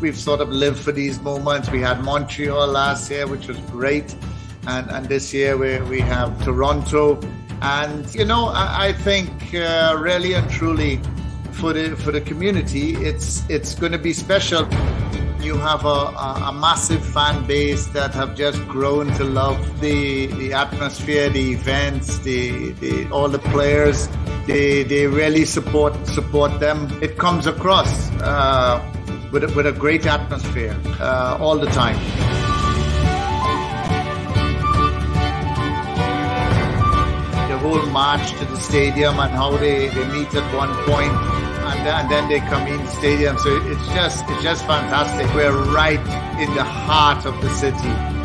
[0.00, 1.70] we've sort of lived for these moments.
[1.70, 4.14] We had Montreal last year, which was great,
[4.66, 7.20] and and this year we we have Toronto,
[7.62, 11.00] and you know I, I think uh, really and truly
[11.52, 14.68] for the for the community, it's it's going to be special.
[15.40, 20.26] You have a, a, a, massive fan base that have just grown to love the
[20.26, 24.08] the atmosphere, the events, the, the all the players.
[24.46, 26.90] They they really support support them.
[27.02, 28.82] It comes across uh,
[29.30, 31.96] with a, with a great atmosphere uh, all the time.
[37.48, 41.88] The whole march to the stadium and how they, they meet at one point and,
[41.88, 43.38] and then they come in the stadium.
[43.38, 45.26] So it's just it's just fantastic.
[45.34, 46.00] We're right
[46.40, 48.17] in the heart of the city.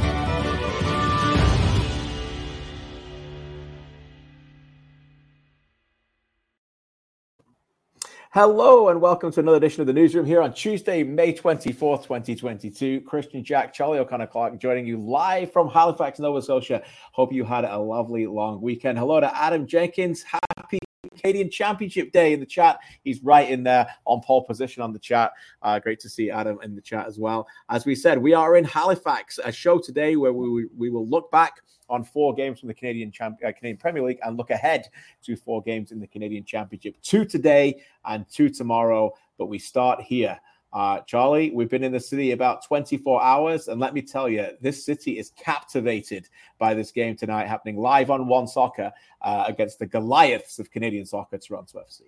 [8.34, 13.02] Hello and welcome to another edition of the newsroom here on Tuesday, May 24th, 2022.
[13.02, 16.82] Christian Jack, Charlie O'Connor Clark joining you live from Halifax, Nova Scotia.
[17.12, 18.98] Hope you had a lovely long weekend.
[18.98, 20.24] Hello to Adam Jenkins.
[20.24, 22.80] Happy Canadian Championship Day in the chat.
[23.04, 25.32] He's right in there on pole position on the chat.
[25.62, 27.48] Uh, great to see Adam in the chat as well.
[27.70, 31.30] As we said, we are in Halifax, a show today where we, we will look
[31.32, 34.88] back on four games from the Canadian Champ- uh, Canadian Premier League and look ahead
[35.24, 36.96] to four games in the Canadian Championship.
[37.02, 39.12] Two today and two tomorrow.
[39.38, 40.40] But we start here
[40.74, 44.48] uh, Charlie, we've been in the city about 24 hours, and let me tell you,
[44.60, 49.78] this city is captivated by this game tonight, happening live on One Soccer uh, against
[49.78, 52.02] the Goliaths of Canadian soccer, Toronto FC.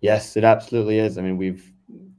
[0.00, 1.18] Yes, it absolutely is.
[1.18, 1.72] I mean, we've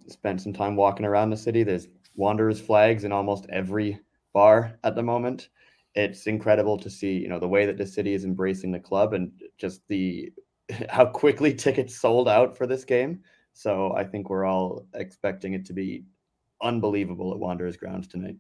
[0.08, 1.64] spent some time walking around the city.
[1.64, 4.00] There's Wanderers flags in almost every
[4.34, 5.50] bar at the moment.
[5.94, 9.14] It's incredible to see, you know, the way that the city is embracing the club
[9.14, 10.31] and just the
[10.89, 13.22] how quickly tickets sold out for this game.
[13.58, 16.03] So I think we're all expecting it to be
[16.61, 18.35] unbelievable at Wanderers grounds tonight.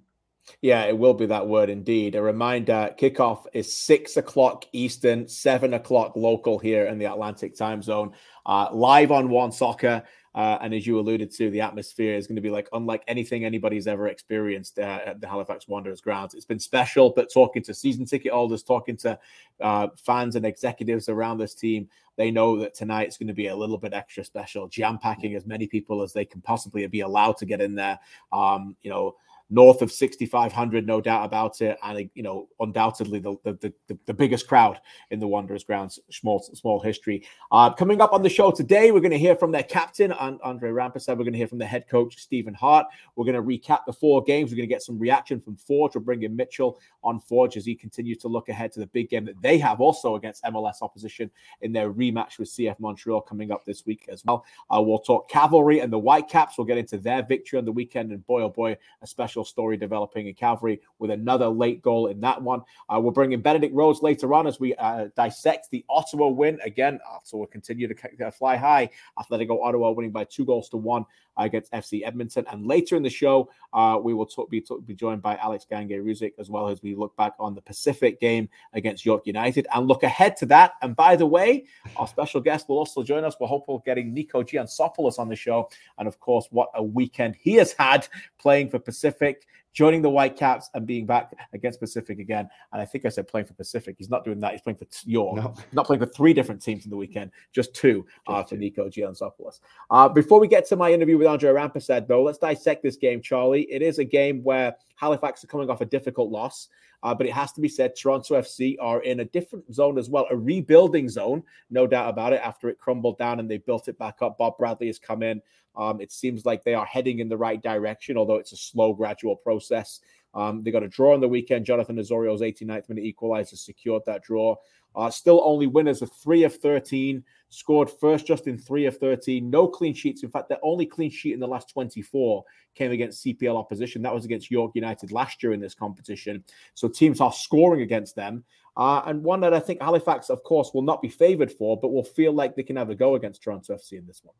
[0.61, 2.13] Yeah, it will be that word indeed.
[2.13, 7.81] A reminder kickoff is six o'clock Eastern, seven o'clock local here in the Atlantic time
[7.81, 8.13] zone.
[8.45, 10.03] Uh, live on One Soccer.
[10.37, 13.43] Uh, and as you alluded to, the atmosphere is going to be like unlike anything
[13.43, 16.35] anybody's ever experienced uh, at the Halifax Wanderers grounds.
[16.35, 19.17] It's been special, but talking to season ticket holders, talking to
[19.59, 23.47] uh, fans and executives around this team, they know that tonight is going to be
[23.47, 26.99] a little bit extra special, jam packing as many people as they can possibly be
[26.99, 27.97] allowed to get in there.
[28.31, 29.15] Um, you know,
[29.49, 31.77] north of 6,500, no doubt about it.
[31.83, 34.79] And, you know, undoubtedly the, the, the, the biggest crowd
[35.11, 37.25] in the Wanderers grounds, small, small history.
[37.51, 40.71] Uh, coming up on the show today, we're going to hear from their captain, Andre
[40.71, 41.09] Rampersad.
[41.17, 42.87] We're going to hear from the head coach, Stephen Hart.
[43.15, 44.51] We're going to recap the four games.
[44.51, 45.95] We're going to get some reaction from Forge.
[45.95, 49.09] We'll bring in Mitchell on Forge as he continues to look ahead to the big
[49.09, 51.31] game that they have also against MLS opposition
[51.61, 54.45] in their rematch with CF Montreal coming up this week as well.
[54.69, 56.57] Uh, we'll talk Cavalry and the Whitecaps.
[56.57, 58.11] We'll get into their victory on the weekend.
[58.11, 62.07] And boy, oh boy, a special special story developing in Cavalry with another late goal
[62.07, 62.61] in that one.
[62.89, 66.59] Uh, we'll bring in Benedict Rhodes later on as we uh, dissect the Ottawa win.
[66.63, 68.89] Again, Ottawa continue to fly high.
[69.19, 71.05] Atletico Ottawa winning by two goals to one
[71.37, 72.45] against FC Edmonton.
[72.51, 75.65] And later in the show, uh, we will talk, be, talk, be joined by Alex
[75.69, 79.87] Gangue-Ruzic as well as we look back on the Pacific game against York United and
[79.87, 80.73] look ahead to that.
[80.81, 81.65] And by the way,
[81.95, 83.35] our special guest will also join us.
[83.39, 85.69] We're hopeful getting Nico Giansopoulos on the show.
[85.97, 89.45] And of course, what a weekend he has had playing for Pacific
[89.77, 92.49] joining the Whitecaps and being back against Pacific again.
[92.73, 93.93] And I think I said playing for Pacific.
[93.95, 94.53] He's not doing that.
[94.53, 95.35] He's playing for York.
[95.35, 95.53] No.
[95.71, 99.59] Not playing for three different teams in the weekend, just two uh, for Nico Giansopoulos.
[99.91, 103.21] Uh, before we get to my interview with Andre Rampersad, though, let's dissect this game,
[103.21, 103.71] Charlie.
[103.71, 106.69] It is a game where Halifax are coming off a difficult loss.
[107.03, 110.09] Uh, but it has to be said, Toronto FC are in a different zone as
[110.09, 112.41] well, a rebuilding zone, no doubt about it.
[112.43, 115.41] After it crumbled down and they built it back up, Bob Bradley has come in.
[115.75, 118.93] Um, it seems like they are heading in the right direction, although it's a slow,
[118.93, 119.99] gradual process.
[120.33, 121.65] Um, they got a draw on the weekend.
[121.65, 124.55] Jonathan Osorio's 89th minute equalizer secured that draw.
[124.95, 129.49] Uh, still only winners of three of 13, scored first just in three of 13,
[129.49, 130.23] no clean sheets.
[130.23, 132.43] In fact, the only clean sheet in the last 24
[132.75, 134.01] came against CPL opposition.
[134.01, 136.43] That was against York United last year in this competition.
[136.73, 138.43] So teams are scoring against them.
[138.75, 141.91] Uh, and one that I think Halifax, of course, will not be favored for, but
[141.91, 144.35] will feel like they can have a go against Toronto FC in this one.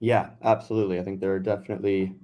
[0.00, 0.98] Yeah, absolutely.
[0.98, 2.14] I think there are definitely,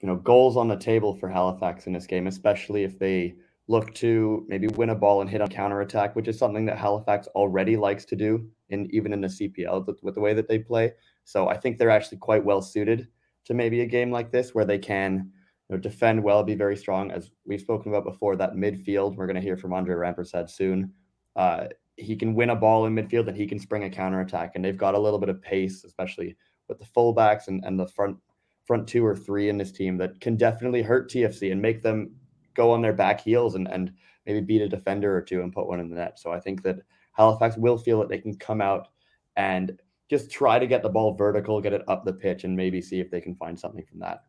[0.00, 3.34] you know, goals on the table for Halifax in this game, especially if they
[3.68, 7.28] look to maybe win a ball and hit on counterattack, which is something that Halifax
[7.28, 10.58] already likes to do, and even in the CPL with, with the way that they
[10.58, 10.94] play.
[11.24, 13.08] So I think they're actually quite well suited
[13.44, 15.30] to maybe a game like this where they can
[15.68, 17.10] you know, defend well, be very strong.
[17.10, 20.92] As we've spoken about before, that midfield, we're going to hear from Andre Rampersad soon.
[21.36, 21.66] Uh,
[21.96, 24.52] he can win a ball in midfield and he can spring a counterattack.
[24.54, 26.36] And they've got a little bit of pace, especially
[26.68, 28.16] with the fullbacks and, and the front
[28.64, 32.10] front two or three in this team that can definitely hurt TFC and make them
[32.54, 33.92] go on their back heels and, and
[34.26, 36.18] maybe beat a defender or two and put one in the net.
[36.18, 36.78] So I think that
[37.12, 38.88] Halifax will feel that they can come out
[39.36, 39.78] and
[40.08, 43.00] just try to get the ball vertical, get it up the pitch, and maybe see
[43.00, 44.24] if they can find something from that.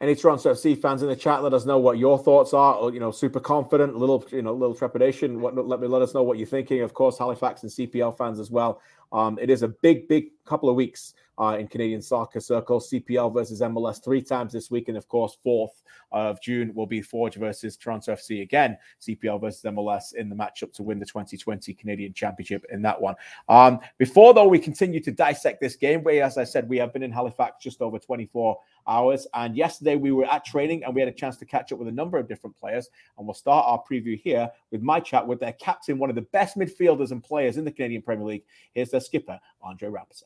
[0.00, 2.74] Any Toronto FC fans in the chat, let us know what your thoughts are.
[2.74, 5.42] Or, you know, super confident, a little, you know, little trepidation.
[5.42, 6.80] What, let me let us know what you're thinking.
[6.80, 8.80] Of course, Halifax and CPL fans as well.
[9.12, 12.90] Um, it is a big, big couple of weeks uh, in Canadian soccer circles.
[12.90, 17.00] CPL versus MLS three times this week, and of course, fourth of June will be
[17.00, 18.76] Forge versus Toronto FC again.
[19.00, 23.14] CPL versus MLS in the matchup to win the 2020 Canadian Championship in that one.
[23.48, 26.02] Um, before though, we continue to dissect this game.
[26.02, 29.96] Where, as I said, we have been in Halifax just over 24 hours, and yesterday
[29.96, 32.18] we were at training and we had a chance to catch up with a number
[32.18, 32.90] of different players.
[33.16, 36.22] And we'll start our preview here with my chat with their captain, one of the
[36.22, 38.44] best midfielders and players in the Canadian Premier League.
[38.72, 40.24] Here's their skipper, Andre Rampersad.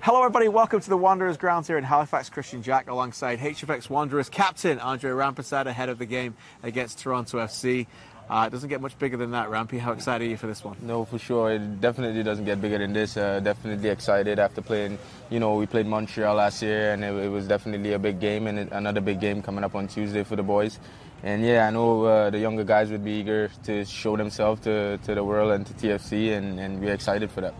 [0.00, 0.48] Hello, everybody.
[0.48, 2.28] Welcome to the Wanderers grounds here in Halifax.
[2.28, 7.86] Christian Jack alongside HFX Wanderers captain Andre Rampersad ahead of the game against Toronto FC.
[8.28, 9.78] Uh, it doesn't get much bigger than that, Rampy.
[9.78, 10.76] How excited are you for this one?
[10.80, 11.52] No, for sure.
[11.52, 13.16] It definitely doesn't get bigger than this.
[13.16, 14.98] Uh, definitely excited after playing.
[15.30, 18.46] You know, we played Montreal last year, and it, it was definitely a big game,
[18.46, 20.78] and it, another big game coming up on Tuesday for the boys.
[21.22, 24.98] And yeah, I know uh, the younger guys would be eager to show themselves to,
[24.98, 27.54] to the world and to TFC, and, and we're excited for that.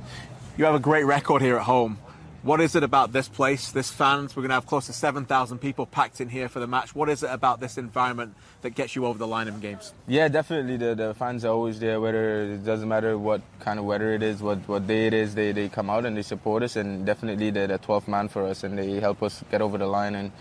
[0.56, 1.98] You have a great record here at home.
[2.42, 4.34] What is it about this place, this fans?
[4.34, 6.92] We're going to have close to 7,000 people packed in here for the match.
[6.92, 9.94] What is it about this environment that gets you over the line in games?
[10.08, 10.76] Yeah, definitely.
[10.76, 14.24] The, the fans are always there, whether it doesn't matter what kind of weather it
[14.24, 16.74] is, what, what day it is, they, they come out and they support us.
[16.74, 19.86] And definitely they're the 12th man for us and they help us get over the
[19.86, 20.16] line.
[20.16, 20.32] And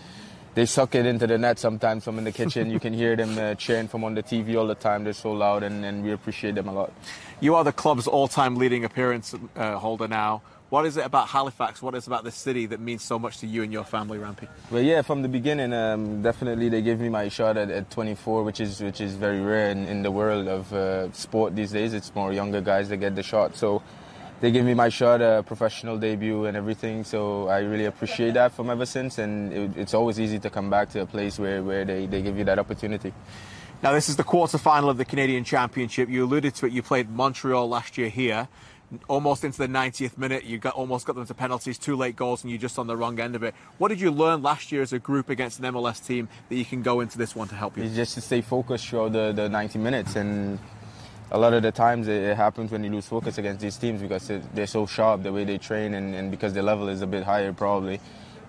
[0.54, 2.70] they suck it into the net sometimes from in the kitchen.
[2.70, 5.04] you can hear them uh, cheering from on the TV all the time.
[5.04, 6.92] They're so loud and, and we appreciate them a lot.
[7.40, 10.42] You are the club's all time leading appearance uh, holder now.
[10.68, 11.82] What is it about Halifax?
[11.82, 14.16] What is it about this city that means so much to you and your family,
[14.16, 14.48] Rampy?
[14.70, 18.42] Well, yeah, from the beginning, um, definitely they gave me my shot at, at 24,
[18.42, 21.92] which is which is very rare in, in the world of uh, sport these days.
[21.92, 23.54] It's more younger guys that get the shot.
[23.54, 23.82] So
[24.42, 27.04] they gave me my shot, a professional debut, and everything.
[27.04, 29.18] So I really appreciate that from ever since.
[29.18, 32.22] And it, it's always easy to come back to a place where, where they, they
[32.22, 33.14] give you that opportunity.
[33.84, 36.08] Now, this is the quarter final of the Canadian Championship.
[36.08, 36.72] You alluded to it.
[36.72, 38.48] You played Montreal last year here
[39.08, 40.42] almost into the 90th minute.
[40.42, 42.96] You got almost got them to penalties, two late goals, and you're just on the
[42.96, 43.54] wrong end of it.
[43.78, 46.64] What did you learn last year as a group against an MLS team that you
[46.64, 47.84] can go into this one to help you?
[47.84, 50.16] It's just to stay focused throughout the, the 90 minutes.
[50.16, 50.58] And
[51.32, 54.02] a lot of the times it, it happens when you lose focus against these teams
[54.02, 57.06] because they're so sharp, the way they train, and, and because their level is a
[57.06, 57.98] bit higher probably.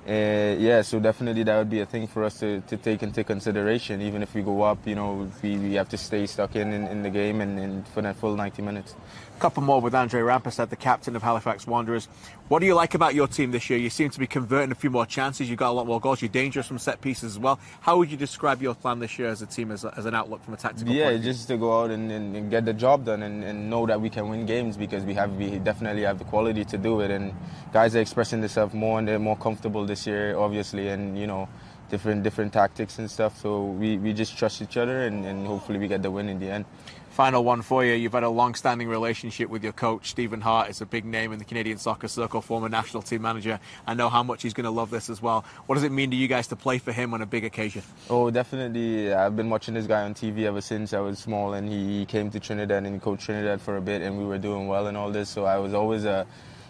[0.06, 3.24] Uh, yeah, so definitely that would be a thing for us to, to take into
[3.24, 4.01] consideration.
[4.01, 6.85] Even if we go up, you know, we, we have to stay stuck in, in,
[6.88, 8.95] in the game and, and for that full 90 minutes.
[9.43, 12.05] Couple more with Andre Rampersad, the captain of Halifax Wanderers.
[12.47, 13.77] What do you like about your team this year?
[13.77, 15.49] You seem to be converting a few more chances.
[15.49, 16.21] You've got a lot more goals.
[16.21, 17.59] You're dangerous from set pieces as well.
[17.81, 20.15] How would you describe your plan this year as a team, as, a, as an
[20.15, 20.97] outlook from a tactical point?
[20.97, 23.85] yeah, just to go out and, and, and, get the job done and, and know
[23.85, 27.01] that we can win games because we have we definitely have the quality to do
[27.01, 27.11] it.
[27.11, 27.33] And
[27.73, 30.87] guys are expressing themselves more and they're more comfortable this year, obviously.
[30.87, 31.49] And, you know,
[31.89, 33.41] different different tactics and stuff.
[33.41, 36.39] So we, we just trust each other and, and hopefully we get the win in
[36.39, 36.65] the end.
[37.13, 37.94] Final one for you.
[37.94, 40.69] You've had a long-standing relationship with your coach, Stephen Hart.
[40.69, 43.60] It's a big name in the Canadian soccer circle, former national team manager.
[43.86, 45.46] I know how much he's going to love this as well.
[45.67, 47.84] What does it mean to you guys to play for him on a big occasion?
[48.10, 49.13] Oh, definitely.
[49.13, 52.32] I've been watching this guy on TV ever since I was small, and he came
[52.32, 55.12] to Trinidad and coached Trinidad for a bit, and we were doing well and all
[55.12, 55.29] this.
[55.29, 56.25] So I was always uh,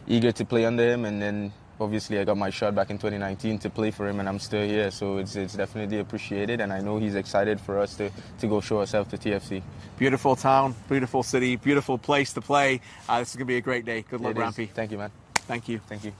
[0.10, 3.60] eager to play under him, and then obviously I got my shot back in 2019
[3.60, 4.92] to play for him, and I'm still here.
[4.92, 8.62] So it's, it's definitely appreciated, and I know he's excited for us to, to go
[8.62, 9.62] show ourselves to TFC.
[9.98, 12.82] Beautiful town, beautiful city, beautiful place to play.
[13.08, 14.04] Uh, this is going to be a great day.
[14.10, 14.68] Good luck, Rampy.
[14.68, 15.12] Thank you, man.
[15.36, 15.80] Thank you.
[15.88, 16.14] Thank you.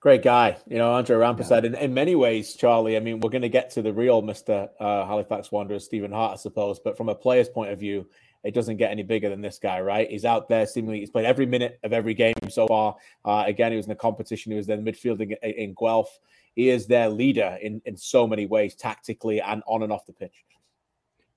[0.00, 1.62] Great guy, you know, Andre Rampersad.
[1.62, 1.70] Yeah.
[1.70, 4.68] In, in many ways, Charlie, I mean, we're going to get to the real Mr.
[4.78, 6.78] Uh, Halifax Wanderers, Stephen Hart, I suppose.
[6.78, 8.06] But from a player's point of view,
[8.44, 10.10] it doesn't get any bigger than this guy, right?
[10.10, 12.96] He's out there seemingly, he's played every minute of every game so far.
[13.24, 16.18] Uh, again, he was in the competition, he was then midfielding in, in Guelph.
[16.54, 20.12] He is their leader in, in so many ways, tactically and on and off the
[20.12, 20.44] pitch.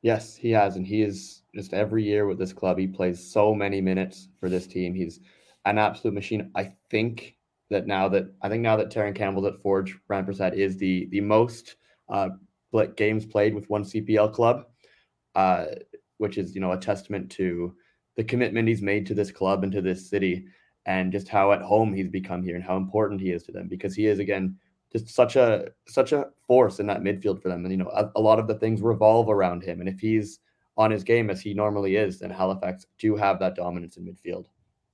[0.01, 0.77] Yes, he has.
[0.77, 4.50] And he is just every year with this club, he plays so many minutes for
[4.50, 4.96] this team.
[4.96, 5.20] He's
[5.65, 6.50] an absolute machine.
[6.55, 7.38] I think
[7.70, 11.22] that now that I think now that Terran Campbell at Forge Rampersad is the the
[11.22, 11.75] most
[12.10, 12.29] uh,
[12.96, 14.65] games played with one CPL club.
[15.36, 15.65] Uh,
[16.22, 17.75] which is you know a testament to
[18.16, 20.46] the commitment he's made to this club and to this city
[20.86, 23.68] and just how at home he's become here and how important he is to them
[23.68, 24.56] because he is again
[24.92, 27.63] just such a such a force in that midfield for them.
[27.66, 29.80] And you know a, a lot of the things revolve around him.
[29.80, 30.40] And if he's
[30.78, 34.46] on his game as he normally is then Halifax do have that dominance in midfield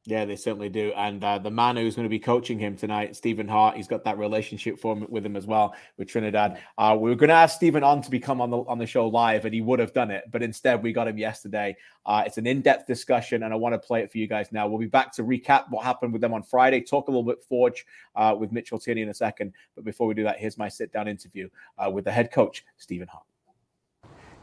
[0.09, 0.93] Yeah, they certainly do.
[0.95, 4.05] And uh, the man who's going to be coaching him tonight, Stephen Hart, he's got
[4.05, 6.61] that relationship for him, with him as well with Trinidad.
[6.77, 9.05] Uh, we were going to ask Stephen on to become on the on the show
[9.07, 11.75] live, and he would have done it, but instead we got him yesterday.
[12.05, 14.65] Uh, it's an in-depth discussion, and I want to play it for you guys now.
[14.65, 17.43] We'll be back to recap what happened with them on Friday, talk a little bit
[17.43, 17.85] Forge
[18.15, 19.51] uh, with Mitchell Tierney in a second.
[19.75, 23.09] But before we do that, here's my sit-down interview uh, with the head coach Stephen
[23.09, 23.25] Hart.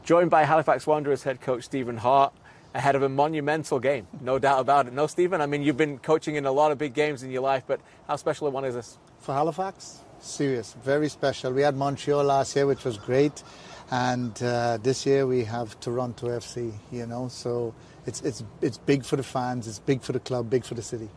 [0.03, 2.35] Joined by Halifax Wanderers head coach Stephen Hart
[2.75, 4.93] ahead of a monumental game, no doubt about it.
[4.93, 7.41] No, Stephen, I mean, you've been coaching in a lot of big games in your
[7.41, 8.97] life, but how special a one is this?
[9.19, 10.01] For Halifax?
[10.19, 11.53] Serious, very special.
[11.53, 13.43] We had Montreal last year, which was great,
[13.91, 17.73] and uh, this year we have Toronto FC, you know, so
[18.05, 20.81] it's, it's, it's big for the fans, it's big for the club, big for the
[20.81, 21.07] city.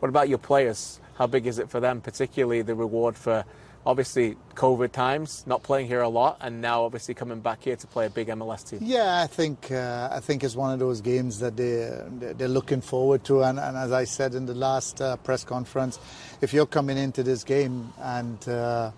[0.00, 1.00] What about your players?
[1.14, 3.44] How big is it for them, particularly the reward for
[3.86, 7.86] obviously COVID times, not playing here a lot, and now obviously coming back here to
[7.86, 8.80] play a big MLS team.
[8.82, 11.90] Yeah, I think uh, I think it's one of those games that they
[12.34, 15.98] they're looking forward to, and, and as I said in the last uh, press conference,
[16.40, 18.90] if you're coming into this game and uh,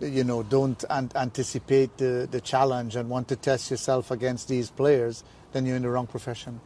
[0.00, 4.70] you know don't an- anticipate the, the challenge and want to test yourself against these
[4.70, 6.60] players, then you're in the wrong profession.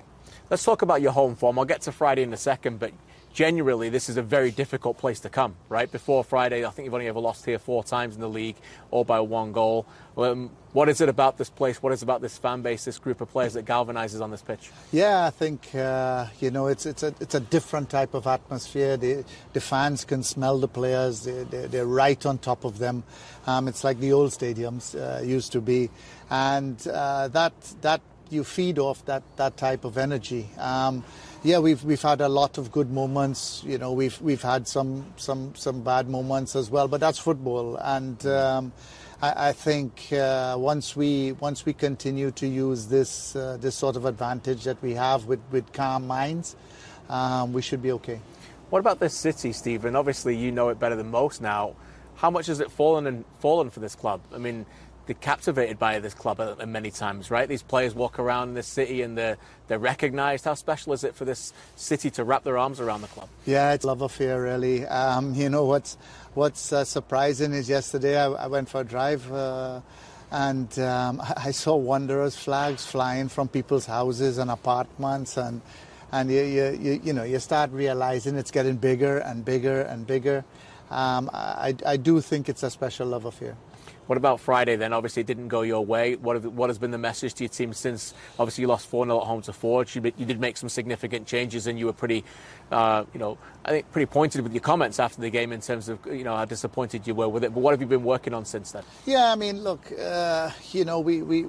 [0.50, 1.58] Let's talk about your home form.
[1.58, 2.92] I'll get to Friday in a second, but
[3.34, 5.90] generally this is a very difficult place to come, right?
[5.90, 8.56] Before Friday, I think you've only ever lost here four times in the league,
[8.90, 9.86] all by one goal.
[10.16, 11.82] Um, what is it about this place?
[11.82, 14.42] What is it about this fan base, this group of players that galvanizes on this
[14.42, 14.70] pitch?
[14.92, 18.96] Yeah, I think uh, you know it's it's a it's a different type of atmosphere.
[18.96, 21.24] The the fans can smell the players.
[21.24, 23.02] They, they, they're right on top of them.
[23.46, 25.90] Um, it's like the old stadiums uh, used to be,
[26.30, 28.00] and uh, that that
[28.30, 30.48] you feed off that that type of energy.
[30.58, 31.04] Um,
[31.44, 33.62] yeah, we've we've had a lot of good moments.
[33.66, 36.88] You know, we've we've had some some some bad moments as well.
[36.88, 38.72] But that's football, and um,
[39.20, 43.96] I, I, think uh, once we once we continue to use this uh, this sort
[43.96, 46.56] of advantage that we have with with calm minds,
[47.10, 48.20] um, we should be okay.
[48.70, 49.94] What about this city, Stephen?
[49.96, 51.76] Obviously, you know it better than most now.
[52.16, 54.22] How much has it fallen and fallen for this club?
[54.32, 54.64] I mean,
[55.06, 57.48] they're captivated by this club many times, right?
[57.48, 59.36] These players walk around this city and they're,
[59.68, 60.44] they're recognised.
[60.44, 63.28] How special is it for this city to wrap their arms around the club?
[63.44, 64.86] Yeah, it's love affair, really.
[64.86, 65.98] Um, you know, what's,
[66.34, 69.80] what's uh, surprising is yesterday I, I, went for a drive uh,
[70.30, 75.60] and um, I saw Wanderers flags flying from people's houses and apartments and,
[76.12, 80.44] and you, you, you, know, you start realising it's getting bigger and bigger and bigger.
[80.90, 83.56] Um, I, I do think it's a special love affair.
[84.06, 84.92] What about Friday then?
[84.92, 86.16] Obviously, it didn't go your way.
[86.16, 89.06] What, have, what has been the message to your team since obviously you lost 4
[89.06, 89.96] 0 at home to Forge?
[89.96, 92.24] You, you, did make some significant changes and you were pretty,
[92.70, 95.88] uh, you know, I think pretty pointed with your comments after the game in terms
[95.88, 97.54] of, you know, how disappointed you were with it.
[97.54, 98.82] But what have you been working on since then?
[99.06, 101.46] Yeah, I mean, look, uh, you know, we, we,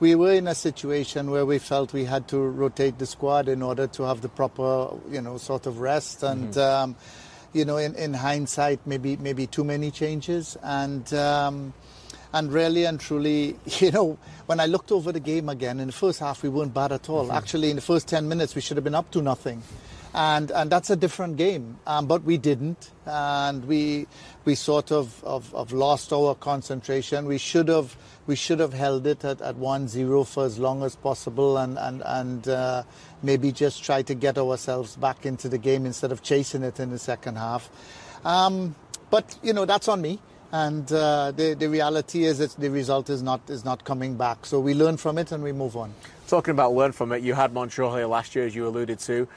[0.00, 3.62] we were in a situation where we felt we had to rotate the squad in
[3.62, 6.22] order to have the proper, you know, sort of rest.
[6.22, 6.90] And, mm-hmm.
[6.90, 6.96] um,
[7.56, 11.72] you know, in, in hindsight, maybe maybe too many changes, and um,
[12.34, 15.92] and really and truly, you know, when I looked over the game again in the
[15.92, 17.24] first half, we weren't bad at all.
[17.24, 17.36] Mm-hmm.
[17.36, 19.62] Actually, in the first ten minutes, we should have been up to nothing,
[20.14, 21.78] and and that's a different game.
[21.86, 24.06] Um, but we didn't, and we
[24.44, 27.26] we sort of, of, of lost our concentration.
[27.26, 27.96] We should have
[28.26, 32.02] we should have held it at, at 1-0 for as long as possible and, and,
[32.04, 32.82] and uh,
[33.22, 36.90] maybe just try to get ourselves back into the game instead of chasing it in
[36.90, 37.68] the second half.
[38.24, 38.74] Um,
[39.10, 40.18] but, you know, that's on me.
[40.52, 44.46] And uh, the, the reality is that the result is not, is not coming back.
[44.46, 45.92] So we learn from it and we move on.
[46.28, 49.28] Talking about learn from it, you had Montreal here last year, as you alluded to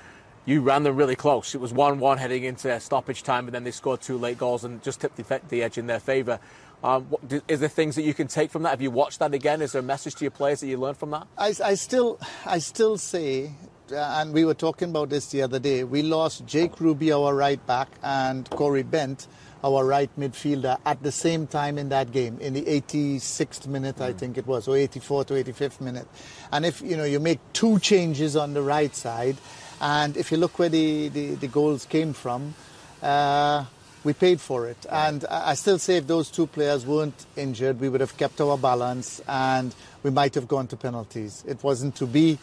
[0.49, 1.53] you ran them really close.
[1.53, 4.63] It was 1 1 heading into stoppage time, and then they scored two late goals
[4.63, 6.39] and just tipped the, the edge in their favour.
[6.83, 8.69] Um, what, is there things that you can take from that?
[8.69, 9.61] Have you watched that again?
[9.61, 11.27] Is there a message to your players that you learned from that?
[11.37, 13.51] I, I still, I still say,
[13.91, 15.83] uh, and we were talking about this the other day.
[15.83, 19.27] We lost Jake Ruby, our right back, and Corey Bent,
[19.61, 24.05] our right midfielder, at the same time in that game, in the 86th minute, mm.
[24.05, 26.07] I think it was, or 84th to 85th minute.
[26.53, 29.35] And if you know you make two changes on the right side,
[29.81, 32.53] and if you look where the, the, the goals came from.
[33.01, 33.65] Uh,
[34.03, 34.85] we paid for it.
[34.89, 38.57] And I still say if those two players weren't injured, we would have kept our
[38.57, 41.43] balance and we might have gone to penalties.
[41.47, 42.37] It wasn't to be.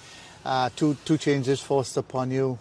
[0.45, 2.59] Uh, two, two changes forced upon you.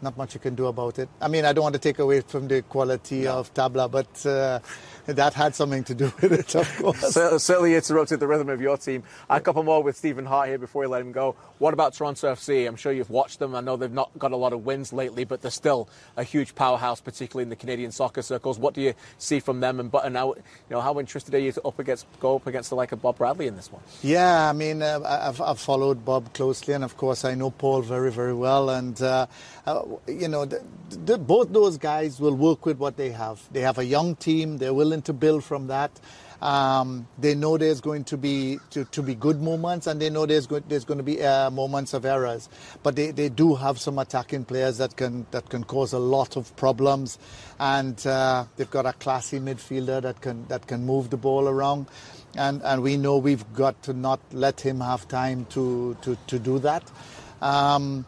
[0.00, 1.08] Not much you can do about it.
[1.20, 3.38] I mean, I don't want to take away from the quality no.
[3.38, 4.60] of Tabla, but uh,
[5.06, 7.14] that had something to do with it, of course.
[7.14, 9.02] Certainly interrupted the rhythm of your team.
[9.28, 11.34] A couple more with Stephen Hart here before we let him go.
[11.58, 12.68] What about Toronto FC?
[12.68, 13.54] I'm sure you've watched them.
[13.54, 16.54] I know they've not got a lot of wins lately, but they're still a huge
[16.54, 18.58] powerhouse, particularly in the Canadian soccer circles.
[18.58, 19.80] What do you see from them?
[19.80, 22.70] And, and now, you know, how interested are you to up against go up against
[22.70, 23.82] the like of Bob Bradley in this one?
[24.02, 27.82] Yeah, I mean, uh, I've, I've, followed Bob closely, and of course, I know Paul
[27.82, 28.70] very, very well.
[28.70, 29.26] And uh,
[29.66, 33.40] uh, you know, the, the, both those guys will work with what they have.
[33.52, 34.58] They have a young team.
[34.58, 35.90] They're willing to build from that.
[36.40, 40.24] Um, they know there's going to be to, to be good moments, and they know
[40.24, 42.48] there's go, there's going to be uh, moments of errors.
[42.82, 46.36] But they, they do have some attacking players that can that can cause a lot
[46.36, 47.18] of problems,
[47.58, 51.86] and uh, they've got a classy midfielder that can that can move the ball around,
[52.36, 56.38] and and we know we've got to not let him have time to to, to
[56.38, 56.88] do that.
[57.42, 58.06] Um,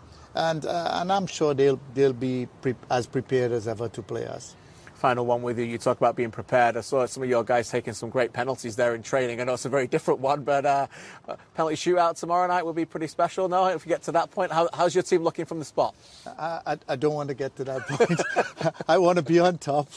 [0.48, 4.26] and uh, and I'm sure they'll they'll be pre- as prepared as ever to play
[4.26, 4.56] us
[5.00, 5.64] final one with you.
[5.64, 6.76] You talk about being prepared.
[6.76, 9.40] I saw some of your guys taking some great penalties there in training.
[9.40, 10.86] I know it's a very different one, but uh,
[11.54, 13.48] penalty shootout tomorrow night will be pretty special.
[13.48, 15.94] Now, if we get to that point, how, how's your team looking from the spot?
[16.26, 18.74] I, I, I don't want to get to that point.
[18.88, 19.88] I want to be on top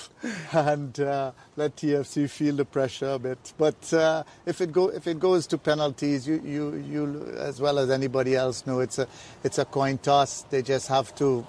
[0.54, 3.54] and uh, let TFC feel the pressure a bit.
[3.58, 7.78] But uh, if it go if it goes to penalties, you, you you as well
[7.78, 9.08] as anybody else know it's a
[9.44, 10.44] it's a coin toss.
[10.44, 11.46] They just have to,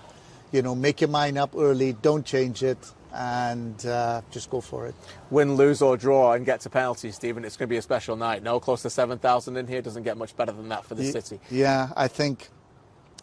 [0.50, 1.92] you know, make your mind up early.
[1.92, 2.78] Don't change it
[3.14, 4.94] and uh, just go for it.
[5.30, 7.44] Win, lose, or draw, and get to penalties, Stephen.
[7.44, 8.42] It's going to be a special night.
[8.42, 11.40] No, close to 7,000 in here doesn't get much better than that for the city.
[11.50, 12.48] Yeah, I think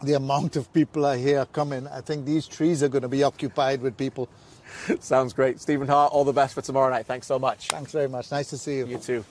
[0.02, 3.22] the amount of people are here coming, I think these trees are going to be
[3.22, 4.28] occupied with people.
[5.00, 5.60] Sounds great.
[5.60, 7.06] Stephen Hart, all the best for tomorrow night.
[7.06, 7.68] Thanks so much.
[7.68, 8.30] Thanks very much.
[8.30, 8.86] Nice to see you.
[8.86, 9.24] You too.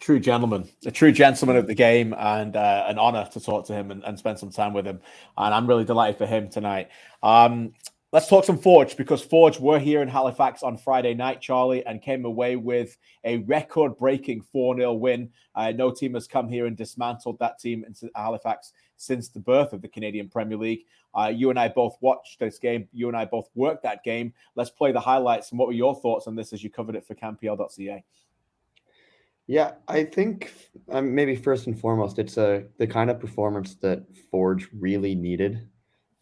[0.00, 3.72] True gentleman, a true gentleman of the game, and uh, an honour to talk to
[3.72, 5.00] him and, and, spend some time with him.
[5.38, 6.88] And I'm really delighted for him tonight.
[7.22, 7.74] Um,
[8.12, 12.02] Let's talk some Forge because Forge were here in Halifax on Friday night, Charlie, and
[12.02, 15.30] came away with a record breaking 4 0 win.
[15.54, 19.72] Uh, no team has come here and dismantled that team in Halifax since the birth
[19.72, 20.84] of the Canadian Premier League.
[21.14, 22.86] Uh, you and I both watched this game.
[22.92, 24.34] You and I both worked that game.
[24.56, 25.50] Let's play the highlights.
[25.50, 28.04] And what were your thoughts on this as you covered it for CanPL.ca?
[29.46, 30.52] Yeah, I think
[30.90, 35.66] um, maybe first and foremost, it's a the kind of performance that Forge really needed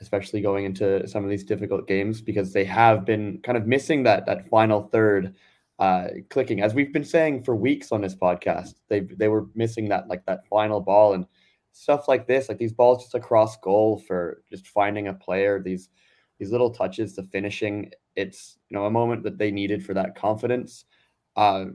[0.00, 4.02] especially going into some of these difficult games because they have been kind of missing
[4.02, 5.34] that that final third
[5.78, 6.62] uh, clicking.
[6.62, 10.24] As we've been saying for weeks on this podcast they they were missing that like
[10.26, 11.26] that final ball and
[11.72, 12.48] stuff like this.
[12.48, 15.88] Like these balls just across goal for just finding a player these
[16.38, 20.14] these little touches the finishing it's you know a moment that they needed for that
[20.14, 20.84] confidence.
[21.36, 21.66] Uh,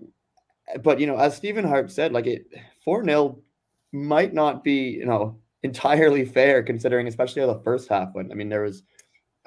[0.82, 2.48] but you know as Stephen Hart said like it
[2.86, 3.40] 4-0
[3.92, 8.32] might not be you know entirely fair considering, especially how the first half went.
[8.32, 8.84] I mean, there was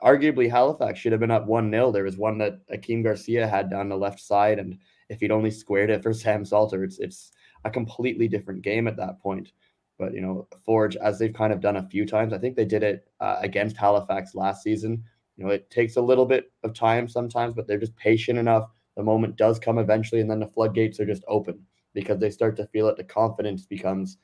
[0.03, 1.93] arguably Halifax should have been up 1 0.
[1.93, 4.59] There was one that Akeem Garcia had down the left side.
[4.59, 4.79] And
[5.09, 7.31] if he'd only squared it for Sam Salter, it's, it's
[7.65, 9.53] a completely different game at that point.
[9.97, 12.65] But, you know, Forge, as they've kind of done a few times, I think they
[12.65, 15.03] did it uh, against Halifax last season.
[15.37, 18.69] You know, it takes a little bit of time sometimes, but they're just patient enough.
[18.97, 22.57] The moment does come eventually, and then the floodgates are just open because they start
[22.57, 22.97] to feel it.
[22.97, 24.19] The confidence becomes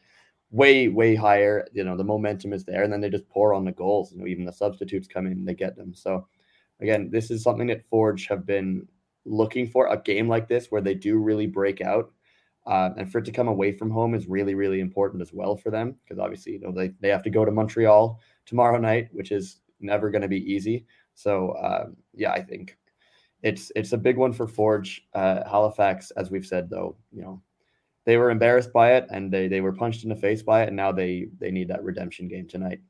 [0.55, 1.67] way way higher.
[1.73, 4.13] You know the momentum is there, and then they just pour on the goals.
[4.13, 5.95] You know even the substitutes come in, they get them.
[5.95, 6.27] So
[6.81, 8.87] again, this is something that Forge have been
[9.25, 12.13] looking for a game like this where they do really break out.
[12.67, 15.55] Uh, and for it to come away from home is really, really important as well
[15.55, 19.09] for them because obviously, you know, they, they have to go to Montreal tomorrow night,
[19.13, 20.87] which is never going to be easy.
[21.15, 22.79] So, uh, yeah, I think
[23.43, 25.07] it's it's a big one for Forge.
[25.13, 27.43] Uh, Halifax, as we've said, though, you know,
[28.05, 30.69] they were embarrassed by it and they they were punched in the face by it,
[30.69, 32.81] and now they they need that redemption game tonight.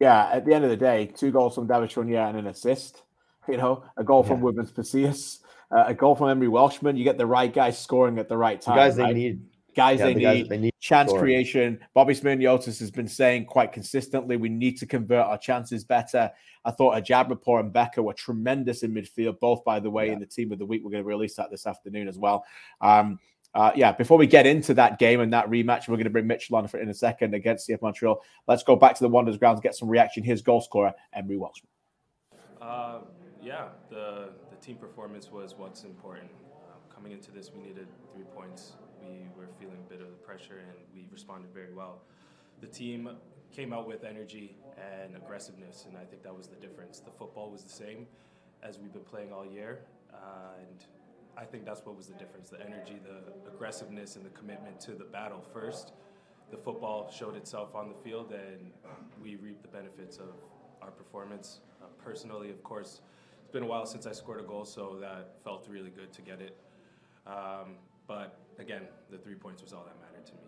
[0.00, 3.02] Yeah, at the end of the day, two goals from David Choinière and an assist.
[3.46, 4.50] You know, a goal from yeah.
[4.50, 6.96] Woobens Pacius, uh, a goal from Emery Welshman.
[6.96, 8.76] You get the right guys scoring at the right time.
[8.76, 9.08] The guys right?
[9.08, 9.42] they need.
[9.76, 11.24] Guys, yeah, they, the need, guys they need chance scoring.
[11.24, 11.80] creation.
[11.94, 16.30] Bobby Smyrniotis has been saying quite consistently we need to convert our chances better.
[16.64, 20.12] I thought Hojabrpour and Bekker were tremendous in midfield, both by the way, yeah.
[20.12, 20.82] in the team of the week.
[20.84, 22.44] We're going to release that this afternoon as well.
[22.80, 23.18] Um,
[23.54, 26.26] uh, yeah, before we get into that game and that rematch, we're going to bring
[26.26, 28.20] Mitchell on for in a second against CF Montreal.
[28.48, 30.24] Let's go back to the Wanderers grounds, get some reaction.
[30.24, 31.68] His goal scorer, Emery Welshman.
[32.60, 33.00] Uh,
[33.40, 36.30] yeah, the, the team performance was what's important.
[36.64, 38.72] Uh, coming into this, we needed three points.
[39.00, 42.02] We were feeling a bit of the pressure, and we responded very well.
[42.60, 43.10] The team
[43.52, 46.98] came out with energy and aggressiveness, and I think that was the difference.
[46.98, 48.06] The football was the same
[48.64, 49.80] as we've been playing all year,
[50.12, 50.84] uh, and
[51.36, 54.92] I think that's what was the difference the energy, the aggressiveness, and the commitment to
[54.92, 55.92] the battle first.
[56.50, 58.70] The football showed itself on the field, and
[59.22, 60.34] we reaped the benefits of
[60.82, 61.60] our performance.
[61.82, 63.00] Uh, personally, of course,
[63.42, 66.22] it's been a while since I scored a goal, so that felt really good to
[66.22, 66.56] get it.
[67.26, 70.40] Um, but again, the three points was all that mattered to me.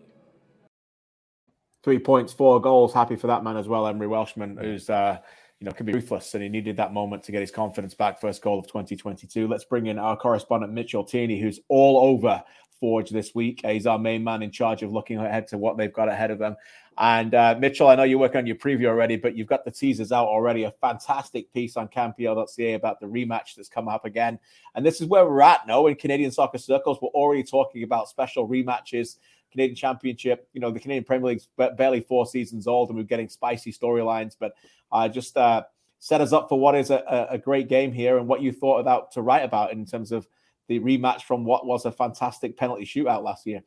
[1.83, 2.93] Three points, four goals.
[2.93, 5.17] Happy for that man as well, Emery Welshman, who's uh,
[5.59, 8.21] you know, can be ruthless, and he needed that moment to get his confidence back.
[8.21, 9.47] First goal of 2022.
[9.47, 12.43] Let's bring in our correspondent Mitchell Tierney, who's all over
[12.79, 13.61] Forge this week.
[13.65, 16.37] He's our main man in charge of looking ahead to what they've got ahead of
[16.37, 16.55] them.
[16.99, 19.71] And uh, Mitchell, I know you're working on your preview already, but you've got the
[19.71, 20.63] teasers out already.
[20.63, 24.39] A fantastic piece on CanPL.ca about the rematch that's come up again.
[24.75, 26.99] And this is where we're at now in Canadian soccer circles.
[27.01, 29.17] We're already talking about special rematches.
[29.51, 30.47] Canadian Championship.
[30.53, 34.35] You know, the Canadian Premier League's barely four seasons old, and we're getting spicy storylines.
[34.39, 34.53] But
[34.91, 35.63] uh, just uh,
[35.99, 38.79] set us up for what is a, a, great game here, and what you thought
[38.79, 40.27] about to write about in terms of
[40.67, 43.61] the rematch from what was a fantastic penalty shootout last year.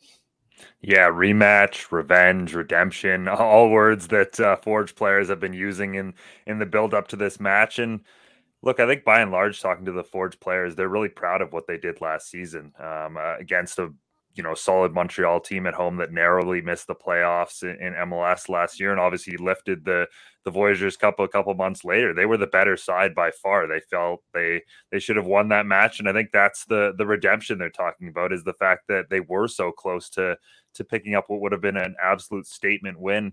[0.82, 6.14] Yeah, rematch, revenge, redemption, all words that uh, Forge players have been using in
[6.46, 7.78] in the build up to this match.
[7.78, 8.00] And
[8.62, 11.52] look, I think by and large, talking to the Forge players, they're really proud of
[11.52, 13.92] what they did last season um, uh, against a
[14.34, 18.48] you know solid Montreal team at home that narrowly missed the playoffs in, in, MLS
[18.48, 20.06] last year, and obviously lifted the
[20.44, 22.14] the Voyageurs Cup a couple months later.
[22.14, 23.66] They were the better side by far.
[23.66, 27.06] They felt they they should have won that match, and I think that's the the
[27.06, 30.36] redemption they're talking about is the fact that they were so close to
[30.74, 33.32] to picking up what would have been an absolute statement win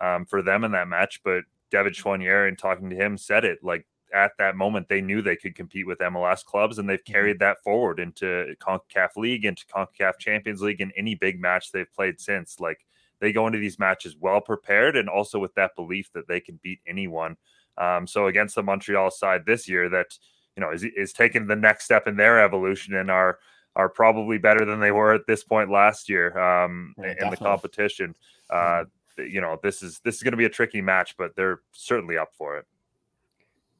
[0.00, 1.20] um, for them in that match.
[1.24, 5.22] But David Choinière, in talking to him, said it like at that moment they knew
[5.22, 7.12] they could compete with MLS clubs, and they've mm-hmm.
[7.12, 11.92] carried that forward into CONCACAF League, into CONCACAF Champions League, and any big match they've
[11.92, 12.60] played since.
[12.60, 12.84] Like
[13.20, 16.58] they go into these matches well prepared, and also with that belief that they can
[16.62, 17.36] beat anyone.
[17.78, 20.18] Um, so against the Montreal side this year, that
[20.56, 23.38] you know is is taking the next step in their evolution and are
[23.74, 27.36] are probably better than they were at this point last year um, yeah, in definitely.
[27.36, 28.14] the competition.
[28.50, 29.26] Uh, mm-hmm.
[29.26, 32.16] You know, this is this is going to be a tricky match, but they're certainly
[32.18, 32.66] up for it.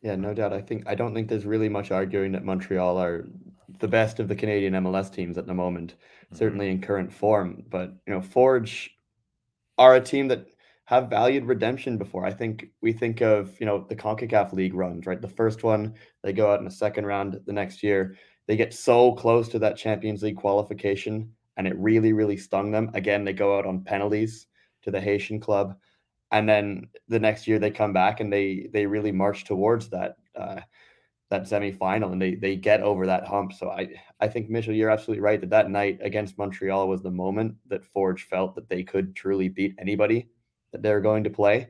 [0.03, 0.53] Yeah, no doubt.
[0.53, 3.29] I think I don't think there's really much arguing that Montreal are
[3.79, 6.37] the best of the Canadian MLS teams at the moment, mm-hmm.
[6.37, 7.63] certainly in current form.
[7.69, 8.91] But you know, Forge
[9.79, 10.49] are a team that
[10.87, 12.27] have valued redemption before.
[12.27, 15.21] I think we think of you know the Concacaf League runs, right?
[15.21, 17.41] The first one they go out in the second round.
[17.47, 18.17] The next year
[18.49, 22.91] they get so close to that Champions League qualification, and it really, really stung them.
[22.95, 24.49] Again, they go out on penalties
[24.83, 25.77] to the Haitian club
[26.33, 30.17] and then the next year they come back and they they really march towards that
[30.35, 30.61] uh,
[31.31, 33.53] that semifinal and they they get over that hump.
[33.53, 33.89] So I
[34.21, 37.85] I think Mitchell, you're absolutely right that that night against Montreal was the moment that
[37.85, 40.29] Forge felt that they could truly beat anybody
[40.73, 41.69] that they're going to play.